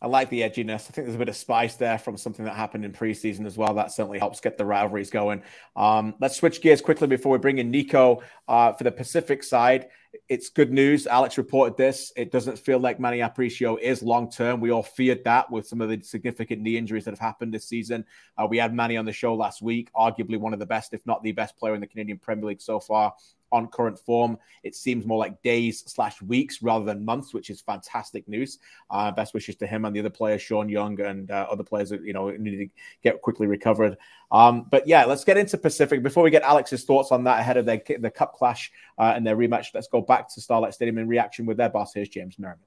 [0.00, 0.82] I like the edginess.
[0.88, 3.56] I think there's a bit of spice there from something that happened in preseason as
[3.56, 3.74] well.
[3.74, 5.42] That certainly helps get the rivalries going.
[5.74, 9.88] Um, let's switch gears quickly before we bring in Nico uh, for the Pacific side.
[10.28, 11.08] It's good news.
[11.08, 12.12] Alex reported this.
[12.16, 14.60] It doesn't feel like Manny Aparicio is long term.
[14.60, 17.66] We all feared that with some of the significant knee injuries that have happened this
[17.66, 18.04] season.
[18.36, 21.04] Uh, we had Manny on the show last week, arguably one of the best, if
[21.06, 23.14] not the best player in the Canadian Premier League so far
[23.52, 24.38] on current form.
[24.62, 28.58] It seems more like days slash weeks rather than months, which is fantastic news.
[28.90, 31.90] Uh, best wishes to him and the other players, Sean Young and uh, other players
[31.90, 32.68] that you know need to
[33.02, 33.96] get quickly recovered.
[34.30, 37.56] Um, but yeah, let's get into Pacific before we get Alex's thoughts on that ahead
[37.56, 39.68] of their the Cup clash uh, and their rematch.
[39.74, 41.94] Let's go back to Starlight Stadium in reaction with their boss.
[41.94, 42.64] Here's James Merriman.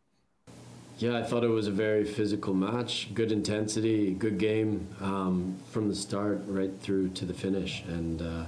[0.97, 5.89] Yeah, I thought it was a very physical match, good intensity, good game um, from
[5.89, 8.45] the start right through to the finish, and uh,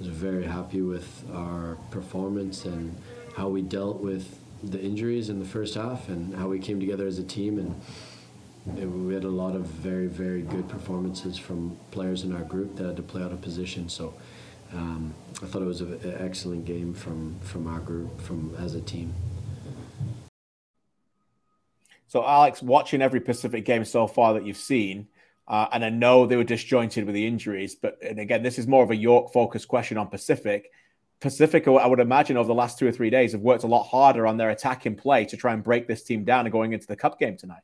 [0.00, 2.96] was very happy with our performance and
[3.36, 7.06] how we dealt with the injuries in the first half and how we came together
[7.06, 7.80] as a team and
[8.78, 12.76] it, we had a lot of very very good performances from players in our group
[12.76, 14.14] that had to play out of position so
[14.72, 18.80] um, I thought it was an excellent game from from our group from as a
[18.80, 19.14] team.
[22.06, 25.08] So Alex, watching every Pacific game so far that you've seen,
[25.48, 28.66] uh, and I know they were disjointed with the injuries, but and again, this is
[28.66, 30.70] more of a York focused question on Pacific.
[31.20, 33.84] Pacific, I would imagine, over the last two or three days, have worked a lot
[33.84, 36.86] harder on their attacking play to try and break this team down and going into
[36.86, 37.60] the cup game tonight.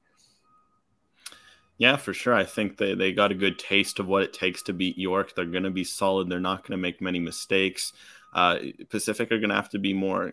[1.79, 2.35] Yeah, for sure.
[2.35, 5.35] I think they, they got a good taste of what it takes to beat York.
[5.35, 6.29] They're going to be solid.
[6.29, 7.93] They're not going to make many mistakes.
[8.35, 8.59] Uh,
[8.91, 10.33] Pacific are going to have to be more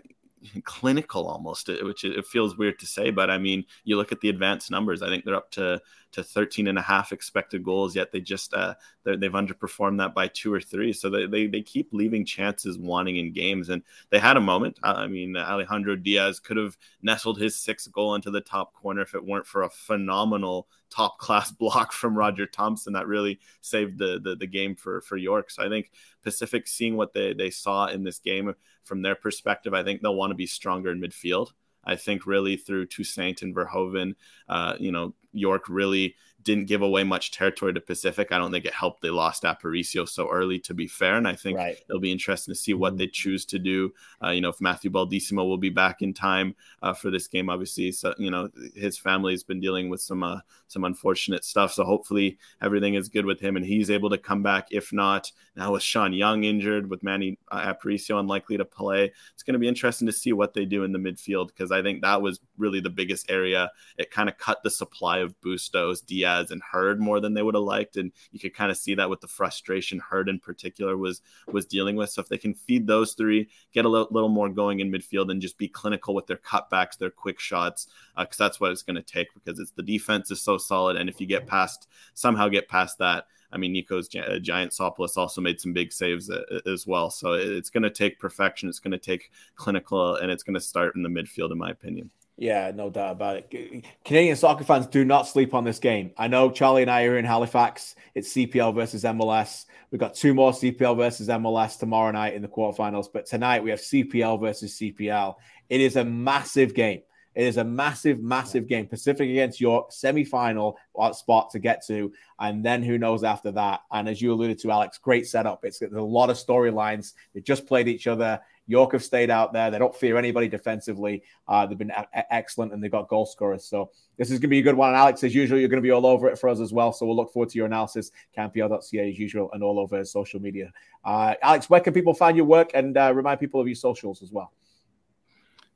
[0.63, 4.29] clinical almost, which it feels weird to say, but I mean, you look at the
[4.29, 5.01] advanced numbers.
[5.01, 5.81] I think they're up to
[6.13, 10.27] to 13 and a half expected goals, yet they just uh, they've underperformed that by
[10.27, 10.93] two or three.
[10.93, 14.79] So they, they, they keep leaving chances wanting in games, and they had a moment.
[14.83, 19.15] I mean, Alejandro Diaz could have nestled his sixth goal into the top corner if
[19.15, 24.19] it weren't for a phenomenal top class block from Roger Thompson that really saved the,
[24.23, 25.49] the the game for for York.
[25.49, 25.91] So I think
[26.23, 30.15] Pacific seeing what they they saw in this game from their perspective, I think they'll
[30.15, 31.51] want to be stronger in midfield.
[31.85, 34.15] I think really through Toussaint and Verhoeven,
[34.47, 38.31] uh, you know, York really didn't give away much territory to Pacific.
[38.31, 41.15] I don't think it helped they lost Aparicio so early, to be fair.
[41.15, 41.77] And I think right.
[41.87, 42.99] it'll be interesting to see what mm-hmm.
[42.99, 43.93] they choose to do.
[44.23, 47.49] Uh, you know, if Matthew Baldisimo will be back in time uh, for this game,
[47.49, 51.71] obviously, so, you know, his family has been dealing with some uh, some unfortunate stuff.
[51.71, 54.67] So hopefully everything is good with him and he's able to come back.
[54.71, 59.43] If not, now with Sean Young injured, with Manny uh, Aparicio unlikely to play, it's
[59.43, 62.01] going to be interesting to see what they do in the midfield because I think
[62.01, 63.71] that was really the biggest area.
[63.97, 67.55] It kind of cut the supply of Bustos, Diaz, and Heard more than they would
[67.55, 70.97] have liked, and you could kind of see that with the frustration Heard in particular
[70.97, 71.21] was
[71.51, 72.09] was dealing with.
[72.09, 75.31] So if they can feed those three, get a little, little more going in midfield,
[75.31, 78.83] and just be clinical with their cutbacks, their quick shots, because uh, that's what it's
[78.83, 79.27] going to take.
[79.33, 82.97] Because it's the defense is so solid, and if you get past somehow get past
[82.99, 83.25] that.
[83.51, 87.11] I mean, Nico's uh, Giantsopoulos also made some big saves uh, as well.
[87.11, 88.67] So it's going to take perfection.
[88.67, 91.69] It's going to take clinical, and it's going to start in the midfield, in my
[91.69, 92.09] opinion.
[92.35, 93.85] Yeah, no doubt about it.
[94.03, 96.11] Canadian soccer fans do not sleep on this game.
[96.17, 97.95] I know Charlie and I are in Halifax.
[98.15, 99.65] It's CPL versus MLS.
[99.91, 103.69] We've got two more CPL versus MLS tomorrow night in the quarterfinals, but tonight we
[103.69, 105.35] have CPL versus CPL.
[105.69, 107.01] It is a massive game.
[107.35, 108.87] It is a massive, massive game.
[108.87, 110.77] Pacific against York, semi-final
[111.13, 113.81] spot to get to, and then who knows after that.
[113.91, 115.65] And as you alluded to, Alex, great setup.
[115.65, 117.13] It's a lot of storylines.
[117.33, 119.69] They just played each other York have stayed out there.
[119.69, 121.23] They don't fear anybody defensively.
[121.47, 123.65] Uh, they've been a- excellent and they've got goal scorers.
[123.65, 124.89] So this is going to be a good one.
[124.89, 126.93] And Alex, as usual, you're going to be all over it for us as well.
[126.93, 130.71] So we'll look forward to your analysis, CanPL.ca as usual, and all over social media.
[131.03, 134.21] Uh, Alex, where can people find your work and uh, remind people of your socials
[134.21, 134.51] as well?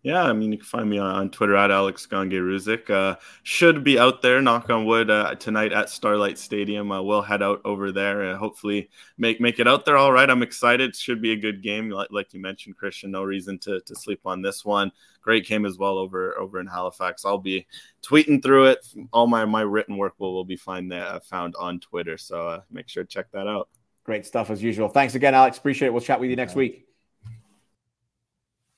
[0.08, 3.84] Yeah, I mean, you can find me on, on Twitter at Alex Gangue Uh, should
[3.84, 6.94] be out there, knock on wood, uh, tonight at Starlight Stadium.
[6.94, 10.30] Uh, we'll head out over there and hopefully make make it out there all right.
[10.30, 10.96] I'm excited.
[10.96, 11.90] Should be a good game.
[11.90, 14.94] Like, like you mentioned, Christian, no reason to, to sleep on this one.
[15.22, 17.26] Great game as well over over in Halifax.
[17.26, 17.68] I'll be
[18.02, 18.88] tweeting through it.
[19.12, 22.18] All my, my written work will, will be find there, uh, found on Twitter.
[22.18, 23.68] So uh, make sure to check that out.
[24.06, 24.88] Great stuff as usual.
[24.88, 25.58] Thanks again, Alex.
[25.58, 25.92] Appreciate it.
[25.92, 26.88] We'll chat with you next week.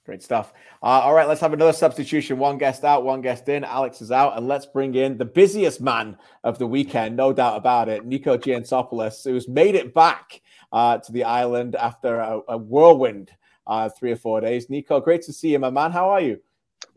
[0.10, 0.54] Great stuff.
[0.82, 2.40] Uh, all right, let's have another substitution.
[2.40, 3.64] One guest out, one guest in.
[3.64, 7.58] Alex is out, and let's bring in the busiest man of the weekend, no doubt
[7.58, 10.42] about it, Nico Giantsopoulos, who's made it back
[10.72, 13.30] uh, to the island after a, a whirlwind
[13.68, 14.68] uh, three or four days.
[14.68, 15.92] Nico, great to see you, my man.
[15.92, 16.40] How are you?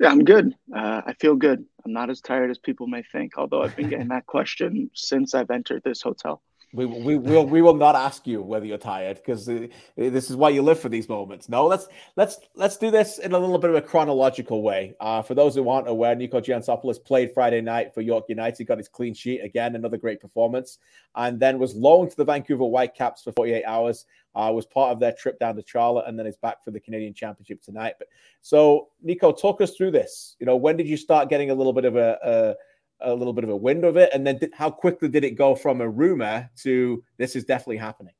[0.00, 0.54] Yeah, I'm good.
[0.74, 1.62] Uh, I feel good.
[1.84, 5.34] I'm not as tired as people may think, although I've been getting that question since
[5.34, 6.40] I've entered this hotel.
[6.74, 10.36] We, we will we will not ask you whether you're tired because uh, this is
[10.36, 11.50] why you live for these moments.
[11.50, 14.94] No, let's let's let's do this in a little bit of a chronological way.
[14.98, 18.78] Uh, for those who aren't aware, Nico Giantsopoulos played Friday night for York United, got
[18.78, 20.78] his clean sheet again, another great performance,
[21.14, 24.06] and then was loaned to the Vancouver Whitecaps for 48 hours.
[24.34, 26.80] Uh, was part of their trip down to Charlotte, and then is back for the
[26.80, 27.96] Canadian Championship tonight.
[27.98, 28.08] But
[28.40, 30.36] so, Nico, talk us through this.
[30.40, 32.54] You know, when did you start getting a little bit of a, a
[33.02, 34.10] a little bit of a wind of it?
[34.12, 37.78] And then did, how quickly did it go from a rumor to this is definitely
[37.78, 38.14] happening?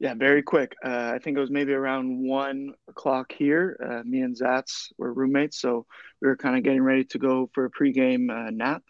[0.00, 0.74] Yeah, very quick.
[0.84, 3.78] Uh, I think it was maybe around one o'clock here.
[3.82, 5.86] Uh, me and Zats were roommates, so
[6.20, 8.82] we were kind of getting ready to go for a pregame uh, nap.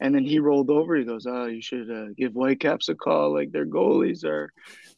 [0.00, 0.94] And then he rolled over.
[0.94, 3.32] He goes, "Oh, you should uh, give Whitecaps a call.
[3.32, 4.50] Like their goalies are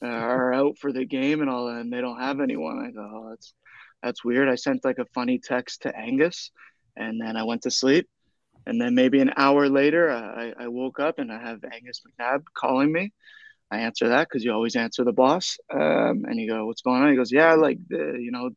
[0.03, 2.91] uh, are out for the game and all that, and they don't have anyone." I
[2.91, 3.55] go, "Oh, that's
[4.03, 6.51] that's weird." I sent like a funny text to Angus,
[6.97, 8.09] and then I went to sleep.
[8.69, 12.43] And then maybe an hour later, I, I woke up and I have Angus McNab
[12.55, 13.15] calling me.
[13.71, 15.57] I answer that because you always answer the boss.
[15.73, 18.51] Um, and you go, "What's going on?" He goes, "Yeah, like the, you know,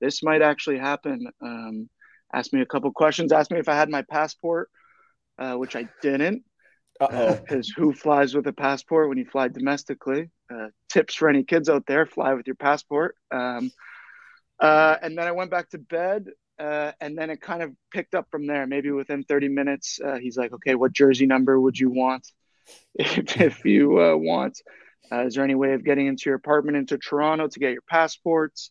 [0.00, 1.88] this might actually happen." Um,
[2.32, 3.32] asked me a couple questions.
[3.32, 4.70] Asked me if I had my passport,
[5.38, 6.44] uh, which I didn't.
[6.98, 10.30] Because uh, who flies with a passport when you fly domestically?
[10.48, 13.16] Uh, tips for any kids out there: fly with your passport.
[13.32, 13.72] Um,
[14.60, 16.26] uh, and then I went back to bed.
[16.58, 18.66] Uh, and then it kind of picked up from there.
[18.66, 22.26] Maybe within 30 minutes, uh, he's like, "Okay, what jersey number would you want
[22.94, 24.60] if, if you uh, want?
[25.12, 27.82] Uh, is there any way of getting into your apartment into Toronto to get your
[27.88, 28.70] passports?"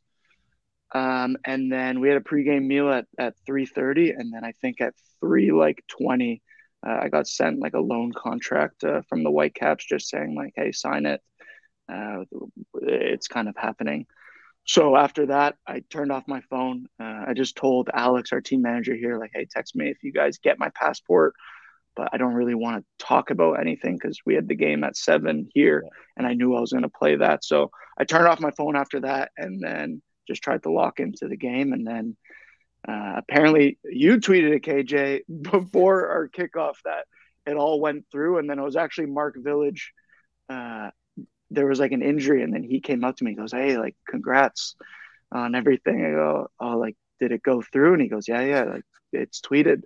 [0.93, 4.81] Um, and then we had a pregame meal at at 3:30, and then I think
[4.81, 6.41] at three like 20,
[6.85, 10.53] uh, I got sent like a loan contract uh, from the Whitecaps, just saying like,
[10.55, 11.21] "Hey, sign it."
[12.81, 14.07] it's kind of happening.
[14.65, 16.87] So after that, I turned off my phone.
[16.99, 20.11] Uh, I just told Alex, our team manager here, like, hey, text me if you
[20.11, 21.35] guys get my passport.
[21.95, 24.97] But I don't really want to talk about anything because we had the game at
[24.97, 25.89] seven here yeah.
[26.17, 27.45] and I knew I was going to play that.
[27.45, 31.29] So I turned off my phone after that and then just tried to lock into
[31.29, 31.71] the game.
[31.71, 32.17] And then
[32.85, 37.05] uh, apparently you tweeted at KJ before our kickoff that
[37.45, 38.39] it all went through.
[38.39, 39.93] And then it was actually Mark Village
[40.49, 40.89] uh,
[41.55, 43.77] there was like an injury and then he came up to me and goes hey
[43.77, 44.75] like congrats
[45.31, 46.05] on everything.
[46.05, 47.93] I go oh like did it go through?
[47.93, 48.83] And he goes yeah yeah like
[49.13, 49.83] it's tweeted.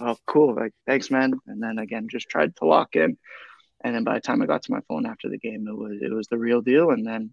[0.00, 1.34] Oh cool like thanks man.
[1.46, 3.18] And then again just tried to lock in.
[3.84, 5.98] And then by the time i got to my phone after the game it was
[6.00, 6.90] it was the real deal.
[6.90, 7.32] And then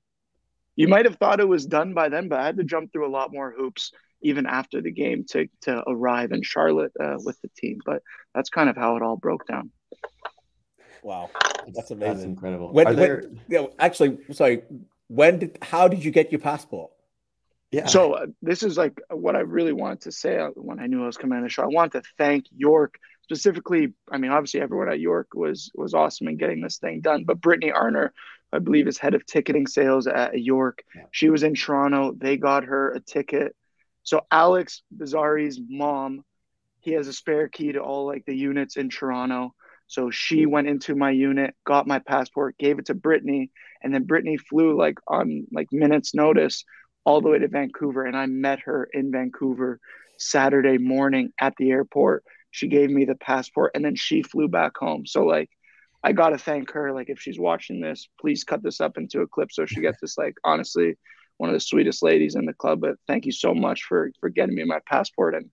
[0.76, 3.08] you might have thought it was done by then but i had to jump through
[3.08, 7.40] a lot more hoops even after the game to to arrive in charlotte uh, with
[7.42, 7.80] the team.
[7.86, 8.02] But
[8.34, 9.72] that's kind of how it all broke down
[11.06, 11.30] Wow,
[11.68, 12.14] that's amazing.
[12.14, 12.74] That's incredible.
[12.74, 13.22] When, there...
[13.48, 14.64] you know, actually, sorry,
[15.08, 16.90] when did, how did you get your passport?
[17.70, 17.86] Yeah.
[17.86, 21.04] So uh, this is like what I really wanted to say uh, when I knew
[21.04, 21.62] I was coming on the show.
[21.62, 23.94] I want to thank York specifically.
[24.10, 27.40] I mean, obviously everyone at York was was awesome in getting this thing done, but
[27.40, 28.10] Brittany Arner,
[28.52, 30.84] I believe, is head of ticketing sales at York.
[30.96, 31.04] Yeah.
[31.12, 32.14] She was in Toronto.
[32.18, 33.56] They got her a ticket.
[34.02, 36.24] So Alex Bizzarri's mom,
[36.80, 39.54] he has a spare key to all like the units in Toronto.
[39.88, 40.52] So she mm.
[40.52, 44.78] went into my unit, got my passport, gave it to Brittany, and then Brittany flew
[44.78, 46.64] like on like minutes notice
[47.06, 49.80] all the way to Vancouver and I met her in Vancouver
[50.18, 52.24] Saturday morning at the airport.
[52.50, 55.06] She gave me the passport and then she flew back home.
[55.06, 55.50] So like
[56.04, 59.22] I got to thank her like if she's watching this, please cut this up into
[59.22, 60.96] a clip so she gets this like honestly
[61.38, 64.30] one of the sweetest ladies in the club, but thank you so much for for
[64.30, 65.50] getting me my passport and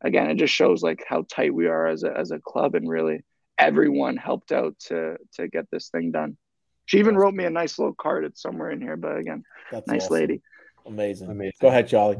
[0.00, 2.88] again, it just shows like how tight we are as a as a club and
[2.88, 3.22] really
[3.58, 6.36] everyone helped out to to get this thing done.
[6.84, 8.24] She even wrote me a nice little card.
[8.24, 9.42] It's somewhere in here, but again,
[9.72, 10.14] That's nice awesome.
[10.14, 10.42] lady.
[10.86, 11.30] Amazing.
[11.30, 11.58] amazing.
[11.60, 12.18] Go ahead, Charlie.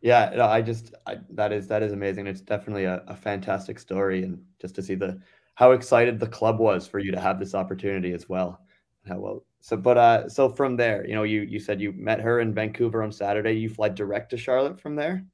[0.00, 2.26] Yeah, no, I just I, that is that is amazing.
[2.26, 5.20] It's definitely a, a fantastic story, and just to see the
[5.54, 8.60] how excited the club was for you to have this opportunity as well.
[9.06, 12.20] How well so, but uh, so from there, you know, you you said you met
[12.20, 13.54] her in Vancouver on Saturday.
[13.54, 15.24] You fly direct to Charlotte from there.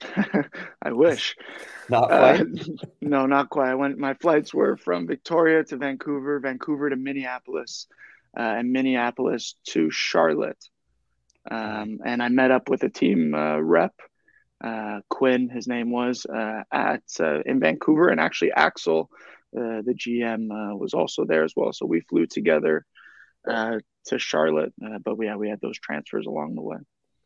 [0.82, 1.36] I wish.
[1.88, 2.40] Not quite.
[2.40, 2.44] Uh,
[3.00, 3.70] no, not quite.
[3.70, 3.98] I went.
[3.98, 7.86] My flights were from Victoria to Vancouver, Vancouver to Minneapolis,
[8.36, 10.62] uh, and Minneapolis to Charlotte.
[11.50, 13.94] Um, and I met up with a team uh, rep,
[14.62, 19.10] uh, Quinn, his name was, uh, at uh, in Vancouver, and actually Axel,
[19.52, 21.72] the GM, was also there as well.
[21.72, 22.84] So we flew together
[23.48, 24.72] uh, to Charlotte.
[24.84, 26.78] Uh, but yeah, we had those transfers along the way.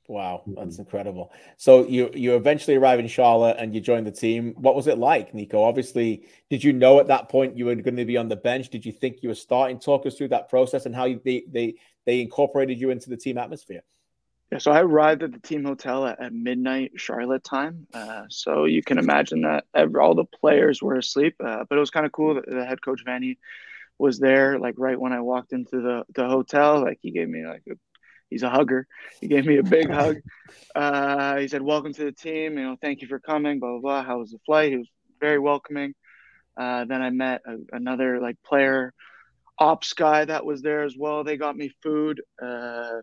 [0.09, 1.33] Wow, that's incredible.
[1.57, 4.55] So you you eventually arrive in Charlotte and you join the team.
[4.57, 5.63] What was it like, Nico?
[5.63, 8.69] Obviously, did you know at that point you were going to be on the bench?
[8.69, 9.79] Did you think you were starting?
[9.79, 13.17] Talk us through that process and how you, they they they incorporated you into the
[13.17, 13.83] team atmosphere.
[14.51, 17.87] Yeah, so I arrived at the team hotel at, at midnight Charlotte time.
[17.95, 19.65] Uh, so you can imagine that
[19.99, 21.37] all the players were asleep.
[21.41, 22.43] Uh, but it was kind of cool.
[22.47, 23.39] The head coach Vanni
[23.99, 26.83] was there like right when I walked into the the hotel.
[26.83, 27.77] Like he gave me like a,
[28.33, 28.87] he's a hugger.
[29.21, 30.17] He gave me a big hug.
[30.75, 32.59] Uh, he said, "Welcome to the team.
[32.59, 33.61] You know, thank you for coming.
[33.61, 34.03] Blah blah blah.
[34.03, 34.89] How was the flight?" He was
[35.21, 35.95] very welcoming.
[36.57, 38.93] Uh, then I met a, another like player
[39.59, 41.25] ops guy that was there as well.
[41.25, 42.21] They got me food.
[42.43, 43.01] Uh,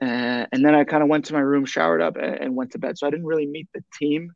[0.00, 2.72] and, and then I kind of went to my room, showered up, and, and, went
[2.72, 2.96] to bed.
[2.96, 4.32] So I didn't really meet the team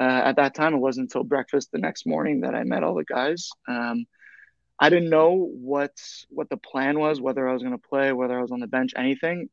[0.00, 0.74] uh, at that time.
[0.74, 3.48] It wasn't until breakfast the next morning that I met all the guys.
[3.68, 4.06] Um,
[4.80, 5.92] I didn't know what
[6.28, 8.66] what the plan was, whether I was going to play, whether I was on the
[8.66, 9.48] bench, anything.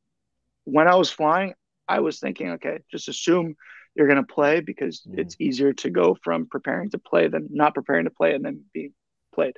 [0.66, 1.54] When I was flying,
[1.88, 3.56] I was thinking, okay, just assume
[3.96, 5.18] you're going to play because mm.
[5.18, 8.64] it's easier to go from preparing to play than not preparing to play and then
[8.74, 8.94] being
[9.34, 9.58] played.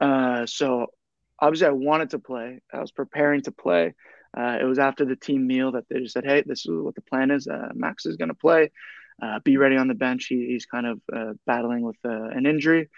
[0.00, 0.86] Uh, so
[1.38, 2.60] obviously, I wanted to play.
[2.72, 3.94] I was preparing to play.
[4.36, 6.94] Uh, it was after the team meal that they just said, "Hey, this is what
[6.94, 7.46] the plan is.
[7.46, 8.70] Uh, Max is going to play.
[9.20, 10.26] Uh, be ready on the bench.
[10.26, 12.88] He, he's kind of uh, battling with uh, an injury."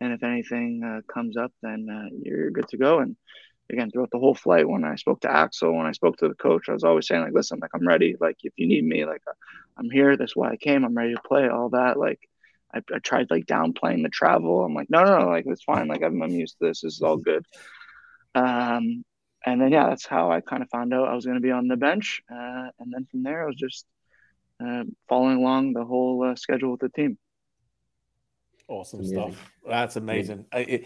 [0.00, 3.00] And if anything uh, comes up, then uh, you're good to go.
[3.00, 3.16] And
[3.70, 6.34] again, throughout the whole flight, when I spoke to Axel, when I spoke to the
[6.34, 8.16] coach, I was always saying like, "Listen, like I'm ready.
[8.20, 9.22] Like if you need me, like
[9.76, 10.16] I'm here.
[10.16, 10.84] That's why I came.
[10.84, 11.48] I'm ready to play.
[11.48, 11.98] All that.
[11.98, 12.20] Like
[12.74, 14.64] I, I tried like downplaying the travel.
[14.64, 15.28] I'm like, no, no, no.
[15.28, 15.88] Like it's fine.
[15.88, 16.80] Like I'm, I'm used to this.
[16.82, 17.46] This is all good.
[18.34, 19.04] Um,
[19.44, 21.50] and then yeah, that's how I kind of found out I was going to be
[21.50, 22.22] on the bench.
[22.30, 23.86] Uh, and then from there, I was just
[24.64, 27.18] uh, following along the whole uh, schedule with the team.
[28.70, 29.52] Awesome stuff.
[29.68, 30.46] That's amazing.
[30.52, 30.84] I,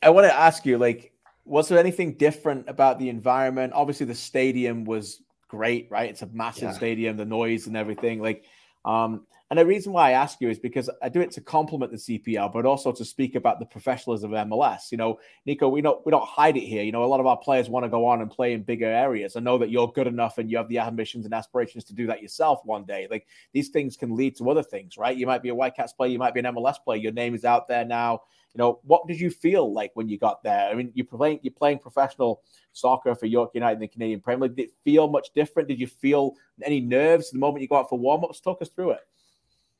[0.00, 1.12] I want to ask you, like,
[1.44, 3.72] was there anything different about the environment?
[3.74, 6.08] Obviously, the stadium was great, right?
[6.08, 6.72] It's a massive yeah.
[6.72, 8.22] stadium, the noise and everything.
[8.22, 8.44] Like,
[8.84, 11.92] um, and the reason why I ask you is because I do it to compliment
[11.92, 14.90] the CPL, but also to speak about the professionalism of MLS.
[14.90, 16.82] You know, Nico, we don't we don't hide it here.
[16.82, 18.86] You know, a lot of our players want to go on and play in bigger
[18.86, 19.36] areas.
[19.36, 22.08] I know that you're good enough and you have the ambitions and aspirations to do
[22.08, 23.06] that yourself one day.
[23.08, 25.16] Like these things can lead to other things, right?
[25.16, 26.98] You might be a Whitecaps player, you might be an MLS player.
[26.98, 28.22] Your name is out there now.
[28.52, 30.70] You know, what did you feel like when you got there?
[30.70, 32.42] I mean, you're playing you're playing professional
[32.72, 34.56] soccer for York United in the Canadian Premier League.
[34.56, 35.68] Did it feel much different?
[35.68, 36.34] Did you feel
[36.64, 38.40] any nerves the moment you go out for warm ups?
[38.40, 39.00] Talk us through it.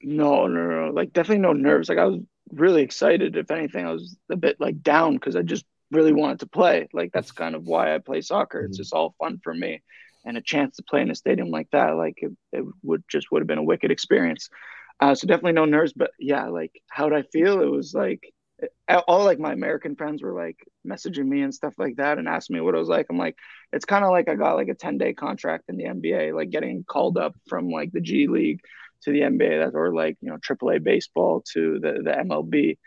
[0.06, 0.92] No, no, no.
[0.92, 1.88] Like definitely no nerves.
[1.88, 2.20] Like I was
[2.52, 3.36] really excited.
[3.36, 6.88] If anything, I was a bit like down because I just really wanted to play.
[6.92, 8.60] Like that's kind of why I play soccer.
[8.60, 8.82] It's mm-hmm.
[8.82, 9.82] just all fun for me,
[10.24, 13.32] and a chance to play in a stadium like that, like it, it would just
[13.32, 14.48] would have been a wicked experience.
[15.00, 17.60] Uh, so definitely no nerves, but yeah, like how did I feel?
[17.60, 18.32] It was like
[19.08, 22.54] all like my American friends were like messaging me and stuff like that and asking
[22.54, 23.06] me what it was like.
[23.10, 23.36] I'm like,
[23.72, 26.50] it's kind of like I got like a 10 day contract in the NBA, like
[26.50, 28.60] getting called up from like the G League
[29.02, 32.78] to the NBA that or like you know AAA baseball to the the MLB.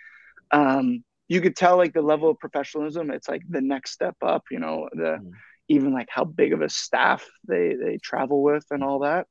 [0.52, 3.12] Um, you could tell like the level of professionalism.
[3.12, 4.44] It's like the next step up.
[4.52, 5.32] You know the mm.
[5.68, 9.28] even like how big of a staff they they travel with and all that.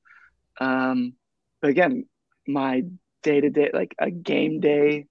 [0.61, 1.15] Um,
[1.61, 2.07] but again,
[2.47, 2.85] my
[3.23, 5.07] day to day like a game day.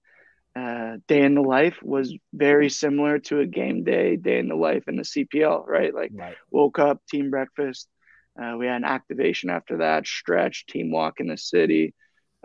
[0.56, 4.56] Uh, day in the life was very similar to a game day day in the
[4.56, 5.94] life in the CPL, right?
[5.94, 6.34] Like right.
[6.50, 7.86] woke up, team breakfast,
[8.40, 11.94] uh, we had an activation after that, stretch, team walk in the city.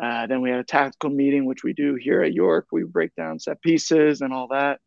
[0.01, 2.67] Uh, then we had a tactical meeting, which we do here at York.
[2.71, 4.79] We break down set pieces and all that,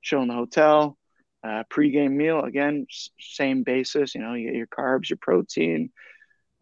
[0.00, 0.96] show in the hotel.
[1.42, 2.86] Uh, pre-game meal, again,
[3.18, 4.14] same basis.
[4.14, 5.90] You know, you get your carbs, your protein,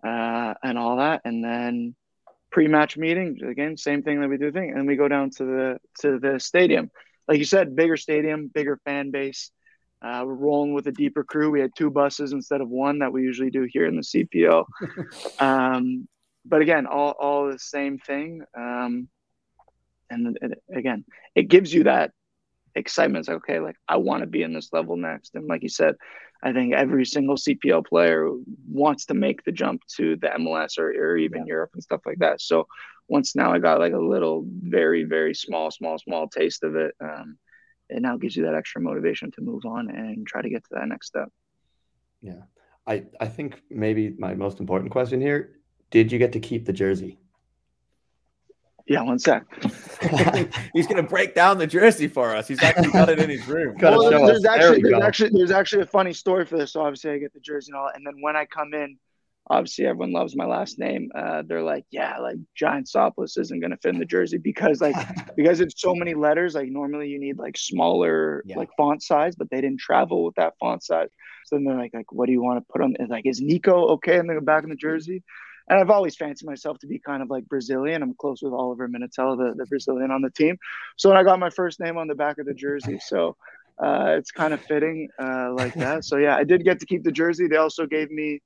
[0.07, 1.23] uh, and all that.
[1.25, 1.97] And then
[2.53, 4.53] pre-match meeting, again, same thing that we do.
[4.53, 6.91] Thing, and we go down to the to the stadium.
[7.27, 9.51] Like you said, bigger stadium, bigger fan base.
[10.01, 11.51] Uh, we're rolling with a deeper crew.
[11.51, 14.65] We had two buses instead of one that we usually do here in the CPL.
[15.41, 16.09] um,
[16.45, 18.43] but again, all, all the same thing.
[18.57, 19.09] Um,
[20.11, 22.13] and it, again, it gives you that
[22.75, 23.23] excitement.
[23.23, 25.35] It's like, okay, like I want to be in this level next.
[25.35, 25.97] And like you said,
[26.43, 28.31] I think every single CPL player
[28.71, 31.55] wants to make the jump to the MLS or, or even yeah.
[31.55, 32.41] Europe and stuff like that.
[32.41, 32.69] So
[33.09, 36.95] once now I got like a little, very, very small, small, small taste of it.
[37.01, 37.39] Um,
[37.89, 40.71] it now gives you that extra motivation to move on and try to get to
[40.73, 41.31] that next step.
[42.21, 42.43] Yeah.
[42.87, 45.55] I, I think maybe my most important question here
[45.91, 47.19] did you get to keep the jersey?
[48.87, 49.45] Yeah, one sec.
[50.73, 52.49] He's going to break down the jersey for us.
[52.49, 53.77] He's actually got it in his room.
[53.83, 56.73] well, there's, actually, there there's actually there's actually a funny story for this.
[56.73, 58.99] So obviously, I get the jersey and all, and then when I come in,
[59.51, 61.11] obviously everyone loves my last name.
[61.15, 64.81] Uh, they're like, yeah, like Giant Giantsopoulos isn't going to fit in the jersey because
[64.81, 64.97] like
[65.37, 66.55] because it's so many letters.
[66.55, 68.57] Like normally you need like smaller yeah.
[68.57, 71.09] like font size, but they didn't travel with that font size.
[71.47, 72.95] So then they're like, like, what do you want to put on?
[73.09, 75.23] Like, is Nico okay in the back in the jersey?
[75.69, 78.03] and I've always fancied myself to be kind of like Brazilian.
[78.03, 80.57] I'm close with Oliver Minutella, the, the Brazilian on the team.
[80.97, 82.99] So I got my first name on the back of the jersey.
[83.09, 83.37] So
[83.83, 86.05] uh, it's kind of fitting uh, like that.
[86.05, 87.47] So yeah, I did get to keep the jersey.
[87.47, 88.43] They also gave me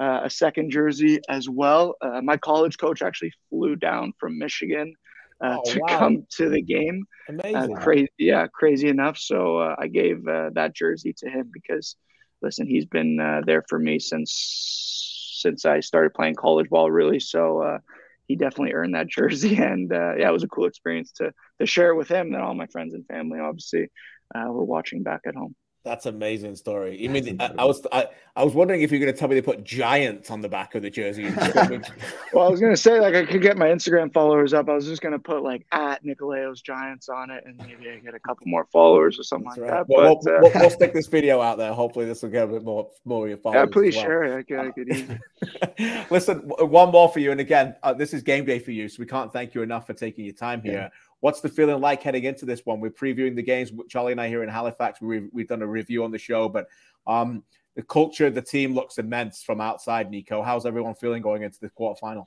[0.00, 1.94] uh, a second jersey as well.
[2.00, 4.94] Uh, my college coach actually flew down from Michigan.
[5.40, 5.98] Uh, oh, to wow.
[5.98, 9.18] come to the game, uh, amazing, crazy, yeah, crazy enough.
[9.18, 11.96] So I gave that jersey to him because,
[12.40, 15.14] listen, he's been there for me since
[15.44, 17.20] since I started playing college ball, really.
[17.20, 17.78] So uh,
[18.26, 21.66] he definitely earned that jersey, and uh, yeah, it was a cool experience to to
[21.66, 23.38] share with him and all my friends and family.
[23.38, 23.88] Obviously,
[24.34, 25.54] uh, were watching back at home.
[25.84, 26.98] That's amazing story.
[26.98, 29.34] You mean I, I, was I, I was wondering if you're going to tell me
[29.34, 31.24] they put giants on the back of the jersey.
[32.32, 34.70] well, I was going to say like I could get my Instagram followers up.
[34.70, 37.98] I was just going to put like at Nicolaos Giants on it, and maybe I
[37.98, 39.86] get a couple more followers or something That's like right.
[39.86, 39.94] that.
[39.94, 40.40] Well, but, we'll, uh...
[40.40, 41.74] we'll, we'll, stick this video out there.
[41.74, 43.68] Hopefully, this will get a bit more more of your followers.
[43.68, 44.04] Yeah, please well.
[44.04, 44.38] share it.
[44.38, 46.10] I could, I could.
[46.10, 48.96] Listen, one more for you, and again, uh, this is game day for you, so
[49.00, 50.72] we can't thank you enough for taking your time here.
[50.72, 50.88] Yeah.
[51.24, 52.80] What's the feeling like heading into this one?
[52.80, 53.72] We're previewing the games.
[53.88, 55.00] Charlie and I here in Halifax.
[55.00, 56.66] We've, we've done a review on the show, but
[57.06, 57.42] um,
[57.76, 60.10] the culture, of the team looks immense from outside.
[60.10, 62.26] Nico, how's everyone feeling going into the quarterfinal?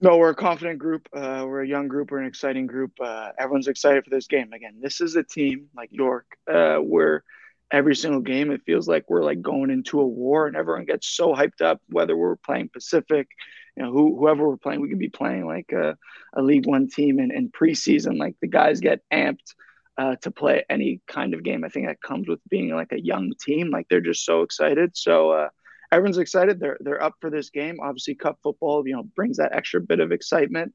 [0.00, 1.08] No, we're a confident group.
[1.12, 2.10] Uh, we're a young group.
[2.10, 2.90] We're an exciting group.
[3.00, 4.52] Uh, everyone's excited for this game.
[4.52, 7.22] Again, this is a team like York, uh, where
[7.70, 11.06] every single game it feels like we're like going into a war, and everyone gets
[11.06, 11.80] so hyped up.
[11.88, 13.28] Whether we're playing Pacific,
[13.76, 15.96] you know, who, whoever we're playing, we could be playing like a,
[16.34, 18.18] a League One team in, in preseason.
[18.18, 19.54] Like the guys get amped
[19.98, 21.64] uh, to play any kind of game.
[21.64, 23.70] I think that comes with being like a young team.
[23.70, 24.96] Like they're just so excited.
[24.96, 25.48] So uh,
[25.90, 26.60] everyone's excited.
[26.60, 27.78] They're they're up for this game.
[27.82, 30.72] Obviously, Cup football, you know, brings that extra bit of excitement.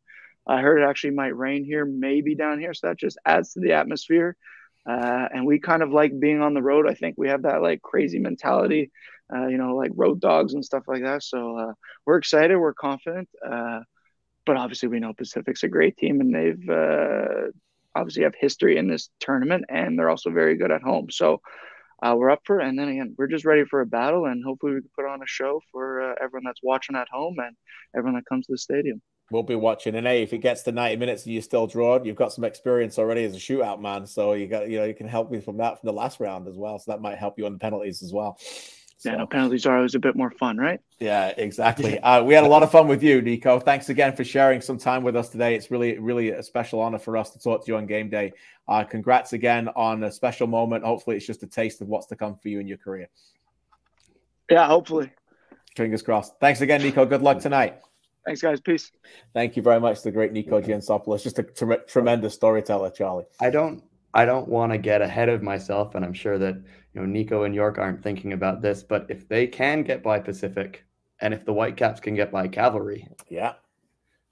[0.48, 3.60] I heard it actually might rain here, maybe down here, so that just adds to
[3.60, 4.36] the atmosphere.
[4.90, 6.88] Uh, and we kind of like being on the road.
[6.90, 8.92] I think we have that like crazy mentality
[9.34, 11.24] uh, you know, like road dogs and stuff like that.
[11.24, 11.74] So uh,
[12.06, 13.82] we're excited, we're confident, uh,
[14.46, 17.52] but obviously we know Pacific's a great team and they've uh,
[17.96, 21.10] obviously have history in this tournament and they're also very good at home.
[21.12, 21.42] So
[22.02, 22.68] uh, we're up for it.
[22.68, 25.22] And then again, we're just ready for a battle and hopefully we can put on
[25.22, 27.56] a show for uh, everyone that's watching at home and
[27.96, 29.02] everyone that comes to the stadium.
[29.32, 32.04] We'll be watching, and hey, if it gets to ninety minutes and you're still drawn,
[32.04, 34.08] you've got some experience already as a shootout man.
[34.08, 36.48] So you got, you know, you can help me from that from the last round
[36.48, 36.80] as well.
[36.80, 38.40] So that might help you on the penalties as well.
[39.00, 39.12] So.
[39.12, 40.82] Yeah, no, penalties are always a bit more fun, right?
[41.00, 41.98] Yeah, exactly.
[42.02, 43.58] Uh, we had a lot of fun with you, Nico.
[43.58, 45.56] Thanks again for sharing some time with us today.
[45.56, 48.34] It's really, really a special honor for us to talk to you on game day.
[48.68, 50.84] Uh, congrats again on a special moment.
[50.84, 53.08] Hopefully, it's just a taste of what's to come for you in your career.
[54.52, 55.10] Yeah, hopefully.
[55.78, 56.34] Fingers crossed.
[56.42, 57.06] Thanks again, Nico.
[57.06, 57.80] Good luck tonight.
[58.26, 58.60] Thanks, guys.
[58.60, 58.92] Peace.
[59.34, 61.24] Thank you very much, the great Nico Giantsopoulos.
[61.24, 63.24] Just a t- tremendous storyteller, Charlie.
[63.40, 63.82] I don't,
[64.14, 67.44] I don't want to get ahead of myself, and I'm sure that you know Nico
[67.44, 70.86] and York aren't thinking about this, but if they can get by Pacific,
[71.22, 73.54] and if the Whitecaps can get by Cavalry, yeah,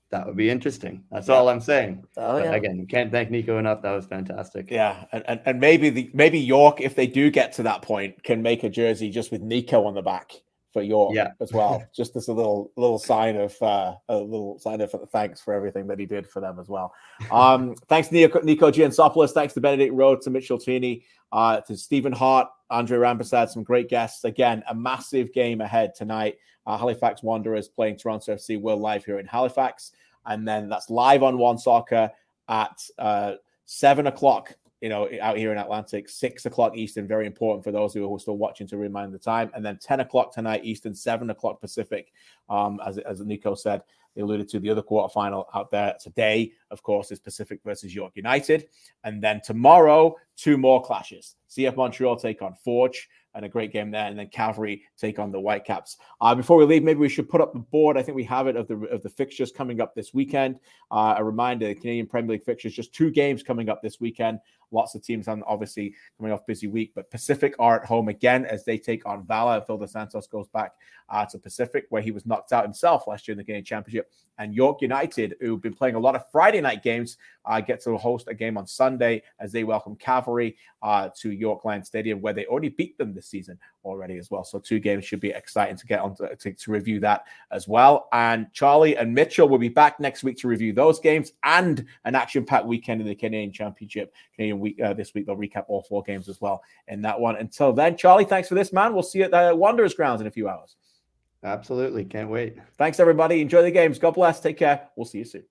[0.09, 1.03] that would be interesting.
[1.11, 1.35] That's yeah.
[1.35, 2.05] all I'm saying.
[2.15, 2.53] Oh, yeah.
[2.53, 3.81] Again, can't thank Nico enough.
[3.81, 4.71] That was fantastic.
[4.71, 8.23] Yeah, and, and, and maybe the maybe York, if they do get to that point,
[8.23, 10.41] can make a jersey just with Nico on the back
[10.73, 11.31] for York yeah.
[11.41, 11.83] as well.
[11.95, 15.87] just as a little little sign of uh, a little sign of thanks for everything
[15.87, 16.93] that he did for them as well.
[17.31, 19.31] Um, thanks Nico, Nico Giantsopoulos.
[19.31, 23.89] Thanks to Benedict Rhodes, to Mitchell Tini, uh, to Stephen Hart, Andre Rampersad, some great
[23.89, 24.23] guests.
[24.23, 26.37] Again, a massive game ahead tonight.
[26.65, 28.59] Uh, Halifax Wanderers playing Toronto FC.
[28.59, 29.93] We're live here in Halifax,
[30.25, 32.11] and then that's live on One Soccer
[32.49, 33.33] at uh,
[33.65, 37.93] seven o'clock you know, out here in Atlantic, six o'clock Eastern, very important for those
[37.93, 39.49] who are still watching to remind the time.
[39.55, 42.11] And then 10 o'clock tonight Eastern, seven o'clock Pacific.
[42.49, 43.81] Um, as, as Nico said,
[44.17, 48.13] they alluded to the other quarterfinal out there today, of course, is Pacific versus York
[48.15, 48.67] United.
[49.03, 51.35] And then tomorrow, two more clashes.
[51.51, 54.07] CF Montreal take on Forge and a great game there.
[54.07, 55.97] And then Cavalry take on the Whitecaps.
[56.19, 57.95] Uh, before we leave, maybe we should put up the board.
[57.95, 60.59] I think we have it of the of the fixtures coming up this weekend.
[60.89, 64.39] Uh, a reminder: the Canadian Premier League fixtures, just two games coming up this weekend.
[64.71, 66.91] Lots of teams, and obviously coming off busy week.
[66.95, 69.61] But Pacific are at home again as they take on Valour.
[69.61, 70.73] Phil Dos Santos goes back
[71.09, 74.11] uh, to Pacific, where he was knocked out himself last year in the Canadian Championship.
[74.39, 77.97] And York United, who've been playing a lot of Friday night games, uh, get to
[77.97, 82.33] host a game on Sunday as they welcome Cavalry uh, to York Lions Stadium, where
[82.33, 83.57] they already beat them this season
[83.87, 84.43] already as well.
[84.43, 87.67] So two games should be exciting to get on to, to, to review that as
[87.67, 88.07] well.
[88.11, 92.15] And Charlie and Mitchell will be back next week to review those games and an
[92.15, 94.13] action-packed weekend in the Canadian Championship.
[94.35, 97.35] Canadian week uh, this week they'll recap all four games as well in that one.
[97.37, 98.93] Until then, Charlie, thanks for this, man.
[98.93, 100.75] We'll see you at the Wanderers grounds in a few hours.
[101.43, 102.03] Absolutely.
[102.03, 102.57] Can't wait.
[102.77, 103.41] Thanks, everybody.
[103.41, 103.99] Enjoy the games.
[103.99, 104.39] God bless.
[104.39, 104.89] Take care.
[104.95, 105.43] We'll see you soon.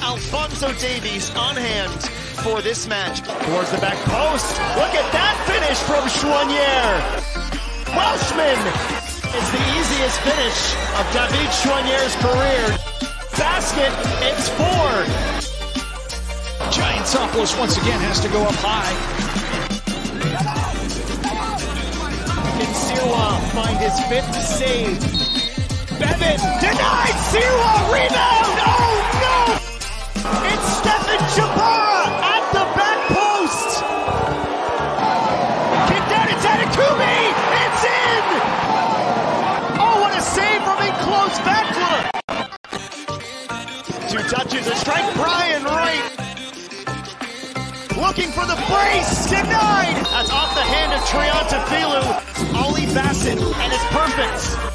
[0.00, 2.02] Alfonso Davies on hand
[2.42, 3.20] for this match.
[3.20, 4.50] Towards the back post.
[4.76, 7.00] Look at that finish from Choinière.
[7.96, 8.60] Welshman
[9.38, 12.64] is the easiest finish of David Choinière's career.
[13.38, 13.92] Basket,
[14.28, 14.90] it's four.
[16.70, 18.94] Giantsopoulos once again has to go up high.
[22.58, 25.00] Can Sirois find his fifth save?
[25.98, 27.16] Bevan denied.
[27.30, 28.63] Sirois rebound.
[44.34, 45.14] Touches, a strike.
[45.14, 46.02] Brian Wright
[47.96, 49.30] looking for the brace.
[49.30, 49.96] Denied.
[50.10, 51.00] That's off the hand of
[51.70, 52.54] Filu.
[52.56, 54.73] Ollie Bassett, and it's perfect.